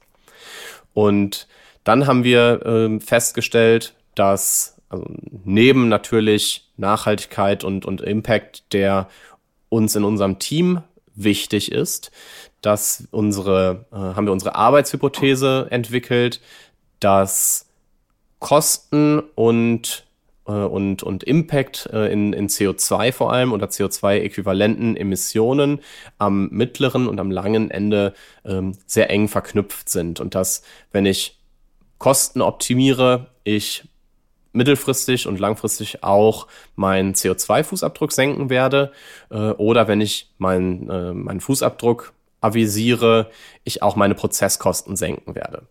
Und 0.92 1.46
dann 1.84 2.06
haben 2.06 2.24
wir 2.24 2.64
äh, 2.64 3.00
festgestellt, 3.00 3.94
dass 4.14 4.74
also 4.88 5.06
neben 5.44 5.88
natürlich 5.88 6.70
Nachhaltigkeit 6.76 7.64
und, 7.64 7.84
und 7.84 8.00
Impact, 8.00 8.72
der 8.72 9.08
uns 9.68 9.96
in 9.96 10.04
unserem 10.04 10.38
Team 10.38 10.82
wichtig 11.14 11.72
ist, 11.72 12.10
dass 12.60 13.08
unsere, 13.10 13.86
äh, 13.92 13.96
haben 13.96 14.26
wir 14.26 14.32
unsere 14.32 14.54
Arbeitshypothese 14.54 15.68
entwickelt, 15.70 16.40
dass 17.00 17.66
Kosten 18.38 19.20
und 19.34 20.04
und, 20.50 21.02
und 21.02 21.24
Impact 21.24 21.88
äh, 21.92 22.12
in, 22.12 22.32
in 22.32 22.48
CO2 22.48 23.12
vor 23.12 23.32
allem 23.32 23.52
oder 23.52 23.66
CO2-äquivalenten 23.66 24.96
Emissionen 24.96 25.80
am 26.18 26.48
mittleren 26.50 27.08
und 27.08 27.18
am 27.18 27.30
langen 27.30 27.70
Ende 27.70 28.14
ähm, 28.44 28.72
sehr 28.86 29.10
eng 29.10 29.28
verknüpft 29.28 29.88
sind. 29.88 30.20
Und 30.20 30.34
dass, 30.34 30.62
wenn 30.92 31.06
ich 31.06 31.38
Kosten 31.98 32.42
optimiere, 32.42 33.28
ich 33.44 33.84
mittelfristig 34.54 35.26
und 35.26 35.38
langfristig 35.40 36.02
auch 36.02 36.46
meinen 36.76 37.14
CO2-Fußabdruck 37.14 38.12
senken 38.12 38.50
werde. 38.50 38.92
Äh, 39.30 39.36
oder 39.36 39.88
wenn 39.88 40.00
ich 40.00 40.30
meinen, 40.38 40.88
äh, 40.88 41.12
meinen 41.12 41.40
Fußabdruck 41.40 42.12
avisiere, 42.40 43.30
ich 43.64 43.82
auch 43.82 43.96
meine 43.96 44.14
Prozesskosten 44.14 44.96
senken 44.96 45.34
werde. 45.34 45.62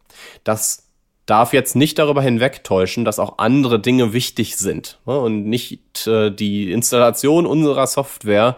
Das 0.44 0.88
darf 1.26 1.54
jetzt 1.54 1.76
nicht 1.76 2.00
darüber 2.00 2.22
hinwegtäuschen, 2.22 3.06
dass 3.06 3.20
auch 3.20 3.38
andere 3.38 3.80
Dinge 3.80 4.14
wichtig 4.14 4.58
sind 4.58 5.00
ne? 5.06 5.18
und 5.18 5.46
nicht 5.46 6.08
äh, 6.08 6.32
die 6.32 6.72
Installation 6.72 7.46
unserer 7.46 7.88
Software 7.88 8.58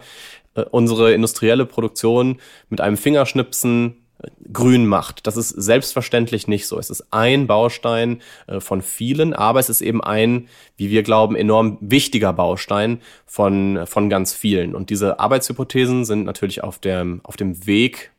äh, 0.54 0.62
unsere 0.70 1.12
industrielle 1.12 1.66
Produktion 1.66 2.38
mit 2.68 2.80
einem 2.80 2.96
Fingerschnipsen 2.96 3.96
äh, 4.20 4.28
grün 4.52 4.86
macht. 4.86 5.28
Das 5.28 5.36
ist 5.36 5.50
selbstverständlich 5.50 6.48
nicht 6.48 6.66
so. 6.66 6.78
Es 6.78 6.90
ist 6.90 7.06
ein 7.12 7.46
Baustein 7.46 8.20
von 8.58 8.82
vielen, 8.82 9.32
aber 9.32 9.60
es 9.60 9.68
ist 9.68 9.80
eben 9.80 10.02
ein, 10.02 10.48
wie 10.76 10.90
wir 10.90 11.02
glauben, 11.02 11.36
enorm 11.36 11.78
wichtiger 11.80 12.32
Baustein 12.32 13.00
von, 13.26 13.86
von 13.86 14.08
ganz 14.08 14.32
vielen. 14.32 14.74
Und 14.74 14.90
diese 14.90 15.20
Arbeitshypothesen 15.20 16.04
sind 16.04 16.24
natürlich 16.24 16.64
auf 16.64 16.78
dem, 16.78 17.20
auf 17.24 17.36
dem 17.36 17.66
Weg 17.66 18.12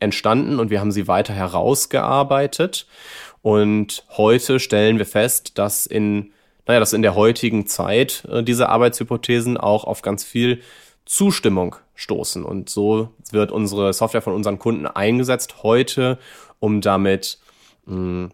entstanden 0.00 0.58
und 0.58 0.70
wir 0.70 0.80
haben 0.80 0.92
sie 0.92 1.08
weiter 1.08 1.34
herausgearbeitet. 1.34 2.86
Und 3.44 4.04
heute 4.16 4.58
stellen 4.58 4.96
wir 4.96 5.04
fest, 5.04 5.58
dass 5.58 5.84
in, 5.84 6.32
naja, 6.66 6.80
dass 6.80 6.94
in 6.94 7.02
der 7.02 7.14
heutigen 7.14 7.66
Zeit 7.66 8.26
äh, 8.30 8.42
diese 8.42 8.70
Arbeitshypothesen 8.70 9.58
auch 9.58 9.84
auf 9.84 10.00
ganz 10.00 10.24
viel 10.24 10.62
Zustimmung 11.04 11.76
stoßen. 11.94 12.42
Und 12.42 12.70
so 12.70 13.10
wird 13.30 13.52
unsere 13.52 13.92
Software 13.92 14.22
von 14.22 14.32
unseren 14.32 14.58
Kunden 14.58 14.86
eingesetzt 14.86 15.62
heute, 15.62 16.18
um 16.58 16.80
damit 16.80 17.38
mh, 17.84 18.30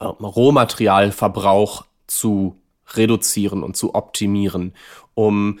äh, 0.00 0.04
Rohmaterialverbrauch 0.04 1.84
zu 2.08 2.56
reduzieren 2.92 3.62
und 3.62 3.76
zu 3.76 3.94
optimieren, 3.94 4.74
um 5.14 5.60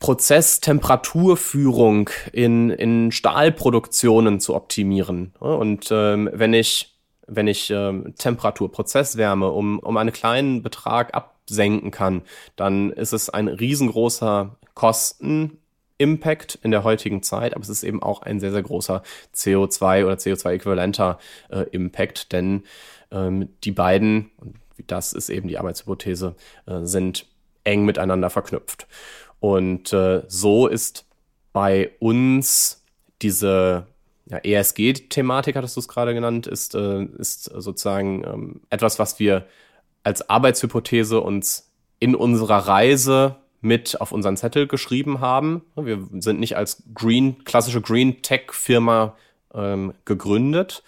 Prozesstemperaturführung 0.00 2.10
in, 2.32 2.70
in 2.70 3.12
Stahlproduktionen 3.12 4.40
zu 4.40 4.56
optimieren. 4.56 5.32
Und 5.38 5.90
ähm, 5.92 6.28
wenn 6.32 6.54
ich 6.54 6.97
wenn 7.28 7.46
ich 7.46 7.70
ähm, 7.70 8.14
Temperatur, 8.16 8.72
Prozesswärme 8.72 9.50
um, 9.50 9.78
um 9.78 9.96
einen 9.96 10.12
kleinen 10.12 10.62
Betrag 10.62 11.14
absenken 11.14 11.90
kann, 11.90 12.22
dann 12.56 12.90
ist 12.90 13.12
es 13.12 13.30
ein 13.30 13.48
riesengroßer 13.48 14.56
Kosten-Impact 14.74 16.58
in 16.62 16.70
der 16.70 16.84
heutigen 16.84 17.22
Zeit, 17.22 17.54
aber 17.54 17.62
es 17.62 17.68
ist 17.68 17.84
eben 17.84 18.02
auch 18.02 18.22
ein 18.22 18.40
sehr, 18.40 18.52
sehr 18.52 18.62
großer 18.62 19.02
CO2 19.34 20.04
oder 20.04 20.14
CO2-äquivalenter 20.14 21.18
äh, 21.50 21.62
Impact, 21.70 22.32
denn 22.32 22.64
ähm, 23.10 23.50
die 23.64 23.72
beiden, 23.72 24.30
und 24.40 24.56
das 24.86 25.12
ist 25.12 25.28
eben 25.28 25.48
die 25.48 25.58
Arbeitshypothese, 25.58 26.34
äh, 26.66 26.80
sind 26.82 27.26
eng 27.64 27.84
miteinander 27.84 28.30
verknüpft. 28.30 28.86
Und 29.40 29.92
äh, 29.92 30.22
so 30.26 30.66
ist 30.66 31.04
bei 31.52 31.90
uns 31.98 32.84
diese 33.20 33.86
ja, 34.30 34.38
ESG-Thematik, 34.38 35.56
hattest 35.56 35.76
du 35.76 35.80
es 35.80 35.88
gerade 35.88 36.14
genannt, 36.14 36.46
ist, 36.46 36.74
äh, 36.74 37.04
ist 37.04 37.44
sozusagen 37.44 38.24
ähm, 38.24 38.60
etwas, 38.70 38.98
was 38.98 39.18
wir 39.18 39.46
als 40.04 40.28
Arbeitshypothese 40.28 41.20
uns 41.20 41.70
in 41.98 42.14
unserer 42.14 42.68
Reise 42.68 43.36
mit 43.60 44.00
auf 44.00 44.12
unseren 44.12 44.36
Zettel 44.36 44.66
geschrieben 44.66 45.20
haben. 45.20 45.62
Wir 45.74 46.06
sind 46.20 46.40
nicht 46.40 46.56
als 46.56 46.82
Green, 46.94 47.42
klassische 47.44 47.80
Green 47.80 48.22
Tech-Firma 48.22 49.16
ähm, 49.54 49.94
gegründet, 50.04 50.82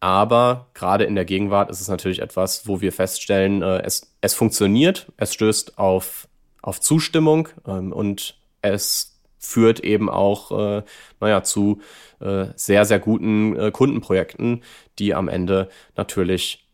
aber 0.00 0.66
gerade 0.74 1.04
in 1.04 1.14
der 1.14 1.24
Gegenwart 1.24 1.70
ist 1.70 1.80
es 1.80 1.88
natürlich 1.88 2.20
etwas, 2.20 2.66
wo 2.68 2.80
wir 2.80 2.92
feststellen, 2.92 3.62
äh, 3.62 3.82
es, 3.84 4.14
es 4.20 4.34
funktioniert, 4.34 5.10
es 5.16 5.32
stößt 5.32 5.78
auf, 5.78 6.28
auf 6.60 6.80
Zustimmung 6.80 7.48
ähm, 7.66 7.92
und 7.92 8.36
es 8.60 9.13
führt 9.44 9.80
eben 9.80 10.08
auch, 10.08 10.50
äh, 10.78 10.82
naja, 11.20 11.42
zu 11.42 11.80
äh, 12.20 12.46
sehr, 12.56 12.84
sehr 12.84 12.98
guten 12.98 13.56
äh, 13.56 13.70
Kundenprojekten, 13.70 14.62
die 14.98 15.14
am 15.14 15.28
Ende 15.28 15.68
natürlich, 15.96 16.66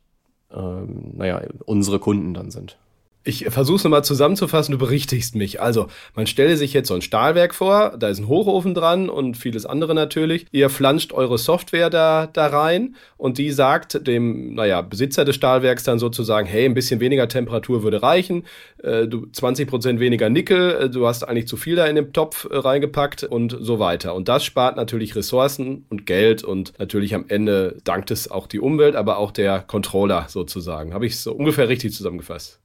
ähm, 0.53 1.13
naja, 1.17 1.43
unsere 1.67 1.99
Kunden 1.99 2.35
dann 2.35 2.51
sind. 2.51 2.79
Ich 3.23 3.45
versuche 3.51 3.77
es 3.77 3.85
nochmal 3.85 4.03
zusammenzufassen, 4.03 4.73
du 4.73 4.79
berichtigst 4.79 5.35
mich. 5.35 5.61
Also, 5.61 5.89
man 6.15 6.27
stelle 6.27 6.57
sich 6.57 6.73
jetzt 6.73 6.89
so 6.89 6.95
ein 6.95 7.03
Stahlwerk 7.03 7.55
vor, 7.55 7.95
da 7.99 8.09
ist 8.09 8.19
ein 8.19 8.29
Hochofen 8.29 8.73
dran 8.73 9.11
und 9.11 9.37
vieles 9.37 9.67
andere 9.67 9.95
natürlich. 9.95 10.47
Ihr 10.53 10.71
flanscht 10.71 11.13
eure 11.13 11.37
Software 11.37 11.91
da, 11.91 12.27
da 12.27 12.47
rein 12.47 12.97
und 13.19 13.37
die 13.37 13.51
sagt 13.51 14.07
dem, 14.07 14.55
naja, 14.55 14.81
Besitzer 14.81 15.27
des 15.27 15.35
Stahlwerks 15.35 15.85
dann 15.85 15.99
sozusagen, 15.99 16.47
hey, 16.47 16.65
ein 16.65 16.73
bisschen 16.73 17.01
weniger 17.01 17.29
Temperatur 17.29 17.83
würde 17.83 18.03
reichen, 18.03 18.45
äh, 18.83 19.07
du 19.07 19.27
20% 19.27 19.99
weniger 20.01 20.31
Nickel, 20.31 20.85
äh, 20.85 20.89
du 20.89 21.07
hast 21.07 21.23
eigentlich 21.23 21.47
zu 21.47 21.59
viel 21.59 21.77
da 21.77 21.85
in 21.85 21.97
den 21.97 22.15
Topf 22.15 22.49
äh, 22.51 22.57
reingepackt 22.57 23.25
und 23.25 23.55
so 23.61 23.79
weiter. 23.79 24.15
Und 24.15 24.29
das 24.29 24.45
spart 24.45 24.77
natürlich 24.77 25.15
Ressourcen 25.15 25.85
und 25.91 26.07
Geld 26.07 26.43
und 26.43 26.73
natürlich 26.79 27.15
am 27.15 27.27
Ende 27.29 27.77
dankt 27.85 28.11
es 28.11 28.31
auch 28.31 28.47
die 28.47 28.61
Umwelt, 28.61 28.97
aber 28.97 29.19
auch 29.19 29.31
der 29.31 29.61
Controller 29.61 30.25
sozusagen. 30.29 30.95
Habe 30.95 31.05
ich 31.05 31.13
es 31.13 31.23
so 31.23 31.35
ungefähr 31.35 31.69
richtig 31.69 31.93
zusammengefasst? 31.93 32.61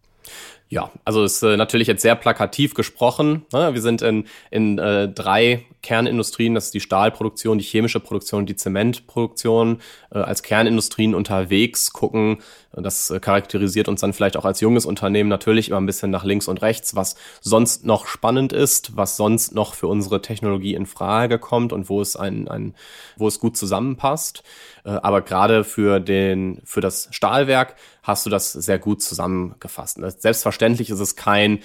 Ja, 0.70 0.92
also 1.04 1.24
ist 1.24 1.44
äh, 1.44 1.58
natürlich 1.58 1.88
jetzt 1.88 2.02
sehr 2.02 2.16
plakativ 2.16 2.74
gesprochen. 2.74 3.46
Ne? 3.54 3.74
Wir 3.74 3.82
sind 3.82 4.02
in, 4.02 4.26
in 4.50 4.80
äh, 4.80 5.08
drei 5.08 5.66
Kernindustrien, 5.86 6.56
das 6.56 6.66
ist 6.66 6.74
die 6.74 6.80
Stahlproduktion, 6.80 7.60
die 7.60 7.64
chemische 7.64 8.00
Produktion, 8.00 8.48
die 8.48 8.56
Zementproduktion, 8.56 9.82
äh, 10.12 10.18
als 10.18 10.42
Kernindustrien 10.42 11.14
unterwegs 11.14 11.94
gucken. 11.94 12.40
Das 12.74 13.12
äh, 13.12 13.20
charakterisiert 13.20 13.88
uns 13.88 14.02
dann 14.02 14.12
vielleicht 14.12 14.36
auch 14.36 14.46
als 14.46 14.62
junges 14.62 14.88
Unternehmen 14.88 15.30
natürlich 15.30 15.70
immer 15.70 15.80
ein 15.80 15.86
bisschen 15.86 16.10
nach 16.10 16.24
links 16.24 16.48
und 16.48 16.64
rechts, 16.64 16.96
was 16.96 17.16
sonst 17.40 17.86
noch 17.86 18.08
spannend 18.08 18.52
ist, 18.52 18.98
was 18.98 19.16
sonst 19.16 19.54
noch 19.54 19.76
für 19.76 19.88
unsere 19.88 20.24
Technologie 20.24 20.74
in 20.74 20.88
Frage 20.88 21.38
kommt 21.38 21.72
und 21.72 21.88
wo 21.88 22.02
es 22.02 22.16
ein, 22.16 22.48
ein 22.48 22.74
wo 23.16 23.28
es 23.28 23.40
gut 23.40 23.56
zusammenpasst. 23.56 24.44
Äh, 24.86 24.90
aber 24.90 25.22
gerade 25.22 25.64
für 25.64 26.00
den, 26.00 26.62
für 26.66 26.82
das 26.82 27.10
Stahlwerk 27.12 27.76
hast 28.02 28.26
du 28.26 28.32
das 28.32 28.54
sehr 28.54 28.80
gut 28.80 29.04
zusammengefasst. 29.04 30.00
Selbstverständlich 30.20 30.90
ist 30.90 31.00
es 31.00 31.16
kein 31.16 31.60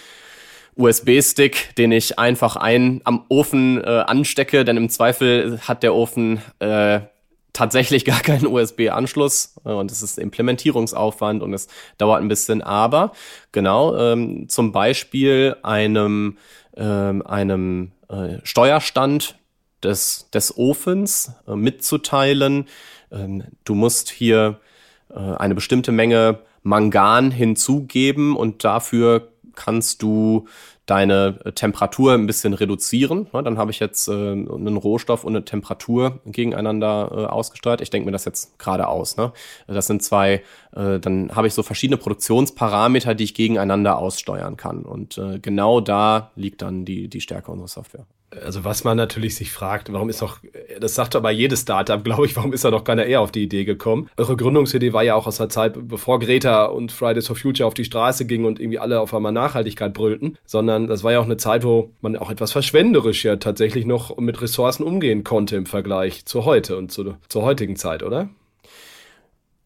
USB-Stick, 0.76 1.74
den 1.76 1.92
ich 1.92 2.18
einfach 2.18 2.56
ein 2.56 3.00
am 3.04 3.24
Ofen 3.28 3.82
äh, 3.82 4.04
anstecke, 4.06 4.64
denn 4.64 4.76
im 4.76 4.88
Zweifel 4.88 5.60
hat 5.60 5.82
der 5.82 5.94
Ofen 5.94 6.40
äh, 6.58 7.00
tatsächlich 7.52 8.04
gar 8.06 8.20
keinen 8.20 8.46
USB-Anschluss 8.46 9.56
äh, 9.64 9.70
und 9.70 9.90
es 9.90 10.02
ist 10.02 10.18
Implementierungsaufwand 10.18 11.42
und 11.42 11.52
es 11.52 11.68
dauert 11.98 12.20
ein 12.20 12.28
bisschen. 12.28 12.62
Aber 12.62 13.12
genau, 13.52 13.96
ähm, 13.96 14.48
zum 14.48 14.72
Beispiel 14.72 15.56
einem, 15.62 16.38
ähm, 16.76 17.26
einem 17.26 17.92
äh, 18.08 18.38
Steuerstand 18.42 19.36
des, 19.82 20.28
des 20.32 20.56
Ofens 20.56 21.32
äh, 21.46 21.54
mitzuteilen. 21.54 22.66
Ähm, 23.10 23.44
du 23.64 23.74
musst 23.74 24.10
hier 24.10 24.60
äh, 25.10 25.18
eine 25.18 25.54
bestimmte 25.54 25.92
Menge 25.92 26.40
Mangan 26.62 27.30
hinzugeben 27.30 28.36
und 28.36 28.64
dafür 28.64 29.29
kannst 29.54 30.02
du 30.02 30.46
deine 30.86 31.38
Temperatur 31.54 32.14
ein 32.14 32.26
bisschen 32.26 32.52
reduzieren. 32.52 33.28
dann 33.32 33.58
habe 33.58 33.70
ich 33.70 33.78
jetzt 33.78 34.08
äh, 34.08 34.12
einen 34.12 34.76
Rohstoff 34.76 35.22
und 35.22 35.36
eine 35.36 35.44
Temperatur 35.44 36.20
gegeneinander 36.26 37.10
äh, 37.12 37.24
ausgesteuert. 37.26 37.80
Ich 37.80 37.90
denke 37.90 38.06
mir 38.06 38.12
das 38.12 38.24
jetzt 38.24 38.58
gerade 38.58 38.88
aus. 38.88 39.16
Ne? 39.16 39.32
Das 39.68 39.86
sind 39.86 40.02
zwei, 40.02 40.42
äh, 40.74 40.98
dann 40.98 41.34
habe 41.36 41.46
ich 41.46 41.54
so 41.54 41.62
verschiedene 41.62 41.96
Produktionsparameter, 41.96 43.14
die 43.14 43.24
ich 43.24 43.34
gegeneinander 43.34 43.98
aussteuern 43.98 44.56
kann. 44.56 44.82
Und 44.82 45.16
äh, 45.16 45.38
genau 45.38 45.80
da 45.80 46.32
liegt 46.34 46.62
dann 46.62 46.84
die, 46.84 47.08
die 47.08 47.20
Stärke 47.20 47.52
unserer 47.52 47.68
Software 47.68 48.06
also 48.30 48.64
was 48.64 48.84
man 48.84 48.96
natürlich 48.96 49.34
sich 49.34 49.50
fragt, 49.50 49.92
warum 49.92 50.08
ist 50.08 50.22
doch, 50.22 50.38
das 50.78 50.94
sagt 50.94 51.16
aber 51.16 51.30
jedes 51.30 51.62
Startup, 51.62 52.02
glaube 52.02 52.26
ich, 52.26 52.36
warum 52.36 52.52
ist 52.52 52.64
da 52.64 52.70
noch 52.70 52.84
keiner 52.84 53.04
eher 53.04 53.20
auf 53.20 53.32
die 53.32 53.42
Idee 53.42 53.64
gekommen? 53.64 54.08
Eure 54.16 54.36
Gründungsidee 54.36 54.92
war 54.92 55.02
ja 55.02 55.14
auch 55.14 55.26
aus 55.26 55.38
der 55.38 55.48
Zeit, 55.48 55.76
bevor 55.88 56.20
Greta 56.20 56.66
und 56.66 56.92
Fridays 56.92 57.26
for 57.26 57.36
Future 57.36 57.66
auf 57.66 57.74
die 57.74 57.84
Straße 57.84 58.26
gingen 58.26 58.44
und 58.44 58.60
irgendwie 58.60 58.78
alle 58.78 59.00
auf 59.00 59.12
einmal 59.12 59.32
Nachhaltigkeit 59.32 59.92
brüllten, 59.92 60.38
sondern 60.46 60.86
das 60.86 61.02
war 61.02 61.12
ja 61.12 61.20
auch 61.20 61.24
eine 61.24 61.38
Zeit, 61.38 61.64
wo 61.64 61.90
man 62.00 62.16
auch 62.16 62.30
etwas 62.30 62.52
verschwenderisch 62.52 63.24
ja 63.24 63.36
tatsächlich 63.36 63.84
noch 63.84 64.16
mit 64.18 64.40
Ressourcen 64.40 64.84
umgehen 64.84 65.24
konnte 65.24 65.56
im 65.56 65.66
Vergleich 65.66 66.24
zu 66.24 66.44
heute 66.44 66.76
und 66.76 66.92
zu, 66.92 67.16
zur 67.28 67.42
heutigen 67.42 67.76
Zeit, 67.76 68.02
oder? 68.02 68.28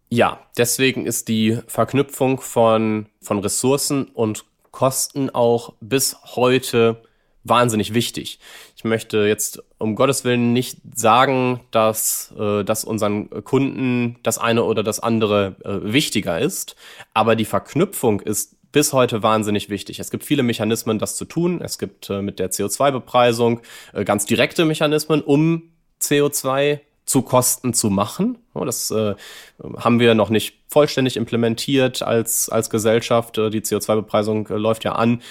Ja, 0.08 0.40
deswegen 0.56 1.06
ist 1.06 1.28
die 1.28 1.58
Verknüpfung 1.66 2.40
von, 2.40 3.06
von 3.20 3.40
Ressourcen 3.40 4.04
und 4.04 4.44
Kosten 4.70 5.30
auch 5.30 5.74
bis 5.80 6.16
heute 6.36 7.02
wahnsinnig 7.44 7.94
wichtig. 7.94 8.38
Ich 8.76 8.84
möchte 8.84 9.18
jetzt 9.26 9.62
um 9.78 9.94
Gottes 9.94 10.24
Willen 10.24 10.52
nicht 10.52 10.78
sagen, 10.94 11.60
dass, 11.70 12.34
äh, 12.38 12.64
dass 12.64 12.84
unseren 12.84 13.30
Kunden 13.44 14.16
das 14.22 14.38
eine 14.38 14.64
oder 14.64 14.82
das 14.82 15.00
andere 15.00 15.56
äh, 15.64 15.92
wichtiger 15.92 16.38
ist, 16.38 16.74
aber 17.12 17.36
die 17.36 17.44
Verknüpfung 17.44 18.20
ist 18.20 18.56
bis 18.72 18.92
heute 18.92 19.22
wahnsinnig 19.22 19.70
wichtig. 19.70 20.00
Es 20.00 20.10
gibt 20.10 20.24
viele 20.24 20.42
Mechanismen, 20.42 20.98
das 20.98 21.14
zu 21.16 21.24
tun. 21.26 21.60
Es 21.62 21.78
gibt 21.78 22.10
äh, 22.10 22.22
mit 22.22 22.40
der 22.40 22.50
CO2-Bepreisung 22.50 23.60
äh, 23.92 24.04
ganz 24.04 24.26
direkte 24.26 24.64
Mechanismen, 24.64 25.20
um 25.22 25.70
CO2 26.00 26.80
zu 27.06 27.22
Kosten 27.22 27.72
zu 27.74 27.90
machen. 27.90 28.38
Das 28.54 28.90
äh, 28.90 29.14
haben 29.76 30.00
wir 30.00 30.14
noch 30.14 30.30
nicht 30.30 30.56
vollständig 30.68 31.16
implementiert 31.16 32.02
als, 32.02 32.48
als 32.48 32.68
Gesellschaft. 32.70 33.38
Äh, 33.38 33.50
die 33.50 33.60
CO2-Bepreisung 33.60 34.48
äh, 34.48 34.54
läuft 34.54 34.82
ja 34.84 34.92
an. 34.96 35.22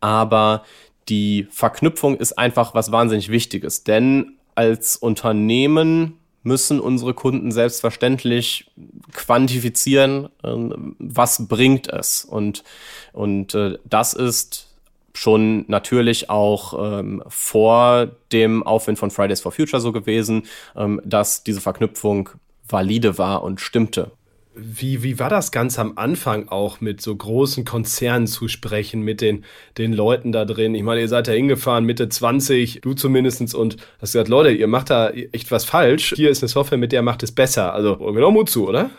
Aber 0.00 0.64
die 1.08 1.46
Verknüpfung 1.50 2.16
ist 2.16 2.38
einfach 2.38 2.74
was 2.74 2.92
wahnsinnig 2.92 3.28
Wichtiges, 3.28 3.84
denn 3.84 4.36
als 4.54 4.96
Unternehmen 4.96 6.18
müssen 6.42 6.80
unsere 6.80 7.14
Kunden 7.14 7.52
selbstverständlich 7.52 8.70
quantifizieren, 9.12 10.28
ähm, 10.42 10.96
was 10.98 11.46
bringt 11.46 11.88
es. 11.88 12.24
Und, 12.24 12.64
und 13.12 13.54
äh, 13.54 13.78
das 13.84 14.14
ist 14.14 14.68
schon 15.14 15.64
natürlich 15.68 16.30
auch 16.30 16.98
ähm, 16.98 17.22
vor 17.28 18.08
dem 18.32 18.62
Aufwind 18.66 18.98
von 18.98 19.10
Fridays 19.10 19.40
for 19.40 19.52
Future 19.52 19.80
so 19.80 19.92
gewesen, 19.92 20.44
ähm, 20.74 21.00
dass 21.04 21.44
diese 21.44 21.60
Verknüpfung 21.60 22.30
valide 22.68 23.18
war 23.18 23.42
und 23.42 23.60
stimmte. 23.60 24.10
Wie, 24.54 25.02
wie 25.02 25.18
war 25.18 25.30
das 25.30 25.50
ganz 25.50 25.78
am 25.78 25.96
Anfang 25.96 26.48
auch 26.48 26.80
mit 26.80 27.00
so 27.00 27.16
großen 27.16 27.64
Konzernen 27.64 28.26
zu 28.26 28.48
sprechen, 28.48 29.00
mit 29.00 29.20
den, 29.20 29.44
den 29.78 29.92
Leuten 29.92 30.30
da 30.30 30.44
drin? 30.44 30.74
Ich 30.74 30.82
meine, 30.82 31.00
ihr 31.00 31.08
seid 31.08 31.26
da 31.26 31.32
hingefahren, 31.32 31.84
Mitte 31.84 32.08
20, 32.08 32.80
du 32.82 32.92
zumindest, 32.92 33.54
und 33.54 33.76
hast 34.00 34.12
gesagt, 34.12 34.28
Leute, 34.28 34.50
ihr 34.50 34.66
macht 34.66 34.90
da 34.90 35.10
echt 35.10 35.50
was 35.50 35.64
falsch. 35.64 36.12
Hier 36.16 36.28
ist 36.28 36.42
eine 36.42 36.48
Software, 36.48 36.76
mit 36.78 36.92
der 36.92 37.02
macht 37.02 37.22
es 37.22 37.32
besser. 37.32 37.72
Also, 37.72 37.96
genau 37.96 38.30
Mut 38.30 38.50
zu, 38.50 38.68
oder? 38.68 38.90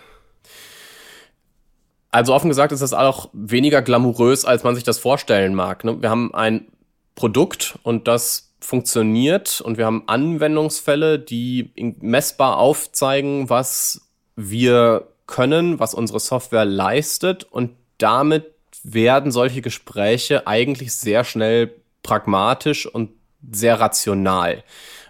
Also 2.14 2.36
offen 2.36 2.50
gesagt 2.50 2.72
ist 2.72 2.82
das 2.82 2.94
auch 2.94 3.30
weniger 3.34 3.82
glamourös, 3.82 4.46
als 4.46 4.64
man 4.64 4.76
sich 4.76 4.84
das 4.84 5.00
vorstellen 5.00 5.56
mag. 5.56 5.84
Ne? 5.84 6.00
Wir 6.00 6.12
haben 6.12 6.32
ein 6.34 6.68
Produkt 7.16 7.80
und 7.82 8.08
das 8.08 8.54
funktioniert 8.60 9.62
und 9.62 9.80
wir 9.80 9.88
haben 9.88 10.04
Anwendungsfälle, 10.06 11.18
die 11.18 11.72
messbar 12.02 12.58
aufzeigen, 12.58 13.50
was 13.50 14.12
wir 14.36 15.08
können, 15.26 15.80
was 15.80 15.94
unsere 15.94 16.20
Software 16.20 16.66
leistet 16.66 17.44
und 17.44 17.72
damit 17.98 18.54
werden 18.84 19.32
solche 19.32 19.62
Gespräche 19.62 20.48
eigentlich 20.48 20.94
sehr 20.94 21.24
schnell 21.24 21.74
pragmatisch 22.02 22.86
und 22.86 23.12
sehr 23.52 23.80
rational. 23.80 24.64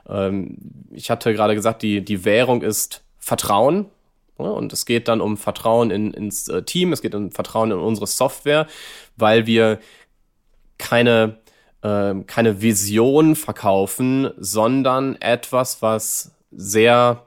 Ähm, 0.07 0.57
ich 0.91 1.09
hatte 1.09 1.33
gerade 1.33 1.55
gesagt, 1.55 1.81
die, 1.81 2.03
die 2.03 2.25
Währung 2.25 2.61
ist 2.61 3.03
Vertrauen. 3.17 3.87
und 4.37 4.73
es 4.73 4.85
geht 4.85 5.07
dann 5.07 5.21
um 5.21 5.37
Vertrauen 5.37 5.91
in, 5.91 6.13
ins 6.13 6.47
äh, 6.47 6.63
Team, 6.63 6.91
es 6.91 7.01
geht 7.01 7.15
um 7.15 7.31
Vertrauen 7.31 7.71
in 7.71 7.77
unsere 7.77 8.07
Software, 8.07 8.67
weil 9.15 9.45
wir 9.45 9.79
keine, 10.77 11.37
äh, 11.81 12.13
keine 12.27 12.61
Vision 12.61 13.35
verkaufen, 13.35 14.31
sondern 14.37 15.15
etwas, 15.21 15.81
was 15.81 16.31
sehr 16.51 17.25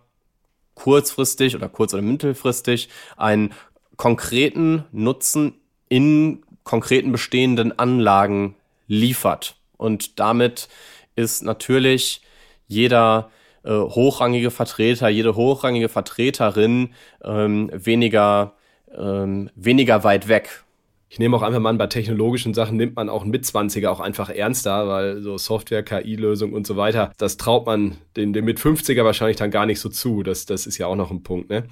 kurzfristig 0.76 1.56
oder 1.56 1.68
kurz- 1.68 1.92
oder 1.92 2.02
mittelfristig 2.02 2.88
einen 3.16 3.52
konkreten 3.96 4.84
Nutzen 4.92 5.54
in 5.88 6.44
konkreten 6.62 7.10
bestehenden 7.10 7.76
Anlagen 7.76 8.54
liefert. 8.86 9.56
Und 9.76 10.20
damit 10.20 10.68
ist 11.16 11.42
natürlich 11.42 12.20
jeder 12.68 13.30
äh, 13.64 13.70
hochrangige 13.70 14.50
Vertreter, 14.50 15.08
jede 15.08 15.34
hochrangige 15.34 15.88
Vertreterin 15.88 16.90
ähm, 17.24 17.70
weniger, 17.72 18.54
ähm, 18.96 19.50
weniger 19.54 20.04
weit 20.04 20.28
weg 20.28 20.64
ich 21.08 21.18
nehme 21.18 21.36
auch 21.36 21.42
einfach 21.42 21.60
mal 21.60 21.70
an, 21.70 21.78
bei 21.78 21.86
technologischen 21.86 22.52
Sachen 22.52 22.76
nimmt 22.76 22.96
man 22.96 23.08
auch 23.08 23.22
einen 23.22 23.30
Mitzwanziger 23.30 23.92
auch 23.92 24.00
einfach 24.00 24.28
ernster, 24.28 24.88
weil 24.88 25.22
so 25.22 25.38
Software, 25.38 25.82
KI-Lösung 25.82 26.52
und 26.52 26.66
so 26.66 26.76
weiter, 26.76 27.12
das 27.18 27.36
traut 27.36 27.66
man 27.66 27.98
den, 28.16 28.32
den 28.32 28.44
mit 28.44 28.58
50er 28.58 29.04
wahrscheinlich 29.04 29.36
dann 29.36 29.50
gar 29.50 29.66
nicht 29.66 29.80
so 29.80 29.88
zu. 29.88 30.22
Das, 30.22 30.46
das 30.46 30.66
ist 30.66 30.78
ja 30.78 30.86
auch 30.86 30.96
noch 30.96 31.10
ein 31.10 31.22
Punkt, 31.22 31.48
ne? 31.48 31.64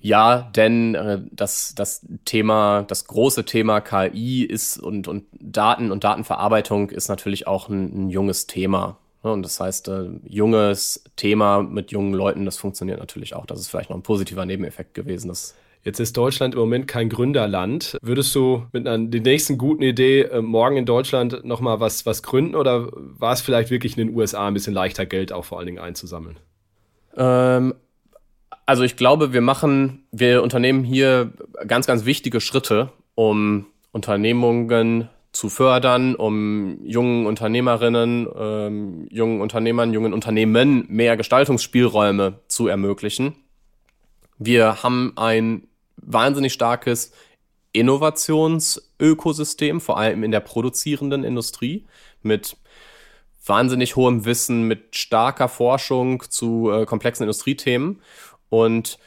Ja, 0.00 0.50
denn 0.56 0.96
äh, 0.96 1.20
das, 1.30 1.72
das 1.76 2.04
Thema, 2.24 2.82
das 2.82 3.04
große 3.06 3.44
Thema 3.44 3.80
KI 3.80 4.42
ist 4.42 4.76
und, 4.76 5.06
und 5.06 5.26
Daten 5.32 5.92
und 5.92 6.02
Datenverarbeitung 6.02 6.90
ist 6.90 7.08
natürlich 7.08 7.46
auch 7.46 7.68
ein, 7.68 8.06
ein 8.06 8.10
junges 8.10 8.48
Thema. 8.48 8.98
Ne? 9.22 9.32
Und 9.32 9.44
das 9.44 9.60
heißt, 9.60 9.86
äh, 9.88 10.08
junges 10.24 11.04
Thema 11.14 11.62
mit 11.62 11.92
jungen 11.92 12.12
Leuten, 12.12 12.44
das 12.44 12.58
funktioniert 12.58 12.98
natürlich 12.98 13.34
auch. 13.34 13.46
Das 13.46 13.60
ist 13.60 13.68
vielleicht 13.68 13.90
noch 13.90 13.96
ein 13.96 14.02
positiver 14.02 14.44
Nebeneffekt 14.46 14.94
gewesen. 14.94 15.28
Das 15.28 15.54
Jetzt 15.84 16.00
ist 16.00 16.16
Deutschland 16.16 16.54
im 16.54 16.60
Moment 16.60 16.88
kein 16.88 17.08
Gründerland. 17.08 17.96
Würdest 18.02 18.34
du 18.34 18.66
mit 18.72 18.86
einer 18.86 19.06
die 19.06 19.20
nächsten 19.20 19.58
guten 19.58 19.82
Idee 19.82 20.22
äh, 20.22 20.42
morgen 20.42 20.76
in 20.76 20.86
Deutschland 20.86 21.44
nochmal 21.44 21.80
was, 21.80 22.04
was 22.04 22.22
gründen 22.22 22.54
oder 22.54 22.88
war 22.92 23.32
es 23.32 23.40
vielleicht 23.40 23.70
wirklich 23.70 23.96
in 23.96 24.08
den 24.08 24.16
USA 24.16 24.48
ein 24.48 24.54
bisschen 24.54 24.74
leichter, 24.74 25.06
Geld 25.06 25.32
auch 25.32 25.44
vor 25.44 25.58
allen 25.58 25.66
Dingen 25.66 25.78
einzusammeln? 25.78 26.36
Ähm, 27.16 27.74
also 28.66 28.82
ich 28.82 28.96
glaube, 28.96 29.32
wir 29.32 29.40
machen, 29.40 30.04
wir 30.10 30.42
unternehmen 30.42 30.84
hier 30.84 31.32
ganz, 31.66 31.86
ganz 31.86 32.04
wichtige 32.04 32.40
Schritte, 32.40 32.90
um 33.14 33.66
Unternehmungen 33.92 35.08
zu 35.32 35.48
fördern, 35.48 36.14
um 36.16 36.84
jungen 36.84 37.26
Unternehmerinnen, 37.26 38.26
ähm, 38.36 39.06
jungen 39.10 39.40
Unternehmern, 39.40 39.92
jungen 39.92 40.12
Unternehmen 40.12 40.84
mehr 40.88 41.16
Gestaltungsspielräume 41.16 42.40
zu 42.48 42.66
ermöglichen. 42.66 43.36
Wir 44.38 44.82
haben 44.82 45.12
ein 45.16 45.67
wahnsinnig 46.12 46.52
starkes 46.52 47.12
Innovationsökosystem, 47.72 49.80
vor 49.80 49.98
allem 49.98 50.24
in 50.24 50.30
der 50.30 50.40
produzierenden 50.40 51.24
Industrie, 51.24 51.86
mit 52.22 52.56
wahnsinnig 53.44 53.96
hohem 53.96 54.24
Wissen, 54.24 54.64
mit 54.64 54.96
starker 54.96 55.48
Forschung 55.48 56.22
zu 56.28 56.70
äh, 56.70 56.86
komplexen 56.86 57.24
Industriethemen. 57.24 58.00
Und 58.48 58.98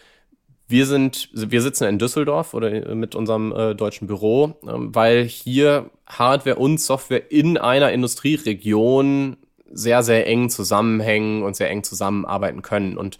wir 0.67 0.85
sind, 0.85 1.29
wir 1.33 1.61
sitzen 1.61 1.85
in 1.85 1.99
Düsseldorf 1.99 2.53
oder 2.53 2.95
mit 2.95 3.13
unserem 3.13 3.51
äh, 3.51 3.75
deutschen 3.75 4.07
Büro, 4.07 4.55
ähm, 4.67 4.95
weil 4.95 5.25
hier 5.25 5.89
Hardware 6.07 6.55
und 6.55 6.79
Software 6.79 7.31
in 7.31 7.57
einer 7.57 7.91
Industrieregion 7.91 9.37
sehr, 9.73 10.03
sehr 10.03 10.27
eng 10.27 10.49
zusammenhängen 10.49 11.43
und 11.43 11.55
sehr 11.55 11.69
eng 11.69 11.83
zusammenarbeiten 11.83 12.61
können. 12.61 12.97
Und 12.97 13.17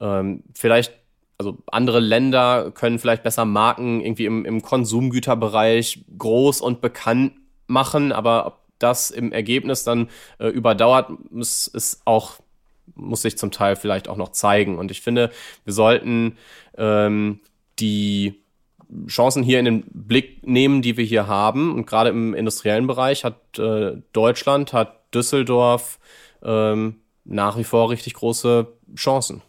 ähm, 0.00 0.42
vielleicht, 0.54 0.92
also 1.38 1.56
andere 1.70 2.00
Länder 2.00 2.72
können 2.72 2.98
vielleicht 2.98 3.22
besser 3.22 3.44
Marken 3.44 4.00
irgendwie 4.00 4.26
im, 4.26 4.44
im 4.44 4.60
Konsumgüterbereich 4.60 6.04
groß 6.18 6.60
und 6.60 6.80
bekannt 6.80 7.32
machen, 7.68 8.12
aber 8.12 8.46
ob 8.46 8.58
das 8.80 9.10
im 9.10 9.32
Ergebnis 9.32 9.84
dann 9.84 10.08
äh, 10.38 10.48
überdauert, 10.48 11.10
muss, 11.30 11.68
ist 11.68 12.02
auch 12.04 12.40
muss 12.94 13.22
sich 13.22 13.38
zum 13.38 13.50
Teil 13.50 13.76
vielleicht 13.76 14.08
auch 14.08 14.16
noch 14.16 14.32
zeigen. 14.32 14.78
Und 14.78 14.90
ich 14.90 15.00
finde, 15.00 15.30
wir 15.64 15.72
sollten 15.72 16.36
ähm, 16.76 17.40
die 17.78 18.40
Chancen 19.06 19.42
hier 19.42 19.58
in 19.58 19.66
den 19.66 19.84
Blick 19.92 20.46
nehmen, 20.46 20.82
die 20.82 20.96
wir 20.96 21.04
hier 21.04 21.26
haben. 21.26 21.74
Und 21.74 21.86
gerade 21.86 22.10
im 22.10 22.34
industriellen 22.34 22.86
Bereich 22.86 23.24
hat 23.24 23.58
äh, 23.58 23.96
Deutschland, 24.12 24.72
hat 24.72 25.14
Düsseldorf 25.14 25.98
ähm, 26.42 26.96
nach 27.24 27.58
wie 27.58 27.64
vor 27.64 27.90
richtig 27.90 28.14
große 28.14 28.66
Chancen. 28.96 29.42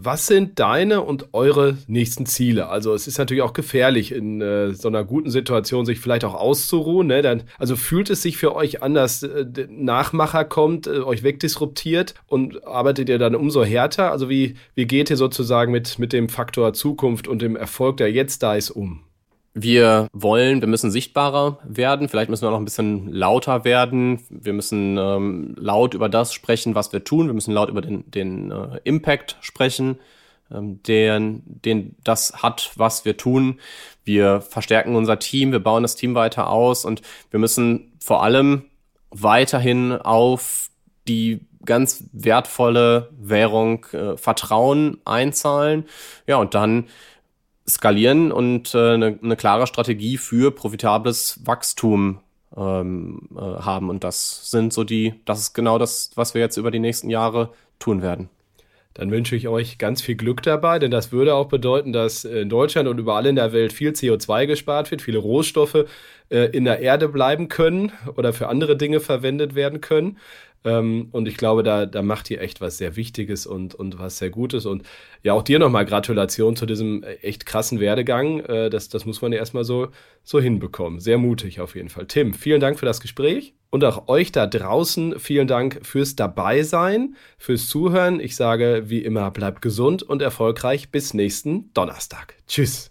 Was 0.00 0.28
sind 0.28 0.60
deine 0.60 1.02
und 1.02 1.34
eure 1.34 1.76
nächsten 1.88 2.24
Ziele? 2.24 2.68
Also 2.68 2.94
es 2.94 3.08
ist 3.08 3.18
natürlich 3.18 3.42
auch 3.42 3.52
gefährlich, 3.52 4.12
in 4.12 4.40
äh, 4.40 4.72
so 4.72 4.86
einer 4.86 5.02
guten 5.02 5.28
Situation 5.28 5.86
sich 5.86 5.98
vielleicht 5.98 6.24
auch 6.24 6.34
auszuruhen. 6.34 7.08
Ne? 7.08 7.20
Dann, 7.20 7.42
also 7.58 7.74
fühlt 7.74 8.08
es 8.08 8.22
sich 8.22 8.36
für 8.36 8.54
euch 8.54 8.80
an, 8.80 8.94
dass 8.94 9.24
äh, 9.24 9.44
Nachmacher 9.68 10.44
kommt, 10.44 10.86
äh, 10.86 11.00
euch 11.00 11.24
wegdisruptiert 11.24 12.14
und 12.28 12.64
arbeitet 12.64 13.08
ihr 13.08 13.18
dann 13.18 13.34
umso 13.34 13.64
härter? 13.64 14.12
Also 14.12 14.28
wie, 14.28 14.54
wie 14.76 14.86
geht 14.86 15.10
ihr 15.10 15.16
sozusagen 15.16 15.72
mit, 15.72 15.98
mit 15.98 16.12
dem 16.12 16.28
Faktor 16.28 16.74
Zukunft 16.74 17.26
und 17.26 17.42
dem 17.42 17.56
Erfolg, 17.56 17.96
der 17.96 18.12
jetzt 18.12 18.44
da 18.44 18.54
ist, 18.54 18.70
um? 18.70 19.02
Wir 19.60 20.08
wollen, 20.12 20.60
wir 20.60 20.68
müssen 20.68 20.92
sichtbarer 20.92 21.58
werden, 21.64 22.08
vielleicht 22.08 22.30
müssen 22.30 22.46
wir 22.46 22.50
noch 22.50 22.60
ein 22.60 22.64
bisschen 22.64 23.12
lauter 23.12 23.64
werden. 23.64 24.22
Wir 24.30 24.52
müssen 24.52 24.96
ähm, 24.96 25.56
laut 25.58 25.94
über 25.94 26.08
das 26.08 26.32
sprechen, 26.32 26.76
was 26.76 26.92
wir 26.92 27.02
tun. 27.02 27.26
Wir 27.26 27.34
müssen 27.34 27.52
laut 27.52 27.68
über 27.68 27.80
den, 27.80 28.08
den 28.08 28.52
äh, 28.52 28.78
Impact 28.84 29.36
sprechen, 29.40 29.98
ähm, 30.52 30.80
den, 30.84 31.42
den 31.44 31.96
das 32.04 32.40
hat, 32.40 32.70
was 32.76 33.04
wir 33.04 33.16
tun. 33.16 33.58
Wir 34.04 34.42
verstärken 34.42 34.94
unser 34.94 35.18
Team, 35.18 35.50
wir 35.50 35.58
bauen 35.58 35.82
das 35.82 35.96
Team 35.96 36.14
weiter 36.14 36.50
aus 36.50 36.84
und 36.84 37.02
wir 37.32 37.40
müssen 37.40 37.92
vor 37.98 38.22
allem 38.22 38.66
weiterhin 39.10 39.92
auf 39.92 40.70
die 41.08 41.40
ganz 41.64 42.04
wertvolle 42.12 43.10
Währung 43.18 43.86
äh, 43.92 44.16
Vertrauen 44.16 44.98
einzahlen. 45.04 45.84
Ja, 46.28 46.36
und 46.36 46.54
dann 46.54 46.86
skalieren 47.68 48.32
und 48.32 48.74
äh, 48.74 48.94
eine, 48.94 49.36
klare 49.36 49.66
Strategie 49.66 50.16
für 50.16 50.50
profitables 50.50 51.40
Wachstum 51.44 52.20
ähm, 52.56 53.28
äh, 53.36 53.40
haben. 53.40 53.90
Und 53.90 54.04
das 54.04 54.50
sind 54.50 54.72
so 54.72 54.84
die, 54.84 55.14
das 55.24 55.40
ist 55.40 55.54
genau 55.54 55.78
das, 55.78 56.10
was 56.14 56.34
wir 56.34 56.40
jetzt 56.40 56.56
über 56.56 56.70
die 56.70 56.78
nächsten 56.78 57.10
Jahre 57.10 57.50
tun 57.78 58.02
werden. 58.02 58.30
Dann 58.98 59.12
wünsche 59.12 59.36
ich 59.36 59.46
euch 59.46 59.78
ganz 59.78 60.02
viel 60.02 60.16
Glück 60.16 60.42
dabei, 60.42 60.80
denn 60.80 60.90
das 60.90 61.12
würde 61.12 61.34
auch 61.34 61.46
bedeuten, 61.46 61.92
dass 61.92 62.24
in 62.24 62.48
Deutschland 62.48 62.88
und 62.88 62.98
überall 62.98 63.26
in 63.26 63.36
der 63.36 63.52
Welt 63.52 63.72
viel 63.72 63.90
CO2 63.90 64.46
gespart 64.46 64.90
wird, 64.90 65.02
viele 65.02 65.18
Rohstoffe 65.18 65.84
äh, 66.30 66.46
in 66.46 66.64
der 66.64 66.80
Erde 66.80 67.08
bleiben 67.08 67.46
können 67.48 67.92
oder 68.16 68.32
für 68.32 68.48
andere 68.48 68.76
Dinge 68.76 68.98
verwendet 68.98 69.54
werden 69.54 69.80
können. 69.80 70.18
Ähm, 70.64 71.08
und 71.12 71.28
ich 71.28 71.36
glaube, 71.36 71.62
da, 71.62 71.86
da 71.86 72.02
macht 72.02 72.30
ihr 72.30 72.40
echt 72.40 72.60
was 72.60 72.78
sehr 72.78 72.96
Wichtiges 72.96 73.46
und, 73.46 73.74
und 73.74 73.98
was 73.98 74.18
sehr 74.18 74.30
Gutes. 74.30 74.66
Und 74.66 74.82
ja, 75.22 75.32
auch 75.32 75.42
dir 75.42 75.58
nochmal 75.58 75.84
Gratulation 75.84 76.56
zu 76.56 76.66
diesem 76.66 77.02
echt 77.22 77.46
krassen 77.46 77.80
Werdegang. 77.80 78.40
Äh, 78.40 78.70
das, 78.70 78.88
das 78.88 79.06
muss 79.06 79.22
man 79.22 79.32
ja 79.32 79.38
erstmal 79.38 79.64
so, 79.64 79.88
so 80.22 80.40
hinbekommen. 80.40 81.00
Sehr 81.00 81.18
mutig 81.18 81.60
auf 81.60 81.74
jeden 81.74 81.88
Fall. 81.88 82.06
Tim, 82.06 82.34
vielen 82.34 82.60
Dank 82.60 82.78
für 82.78 82.86
das 82.86 83.00
Gespräch. 83.00 83.54
Und 83.70 83.84
auch 83.84 84.08
euch 84.08 84.32
da 84.32 84.46
draußen 84.46 85.18
vielen 85.18 85.46
Dank 85.46 85.80
fürs 85.82 86.16
Dabeisein, 86.16 87.16
fürs 87.36 87.68
Zuhören. 87.68 88.18
Ich 88.18 88.34
sage 88.34 88.84
wie 88.86 89.04
immer, 89.04 89.30
bleibt 89.30 89.60
gesund 89.60 90.02
und 90.02 90.22
erfolgreich 90.22 90.90
bis 90.90 91.12
nächsten 91.12 91.72
Donnerstag. 91.74 92.34
Tschüss. 92.46 92.90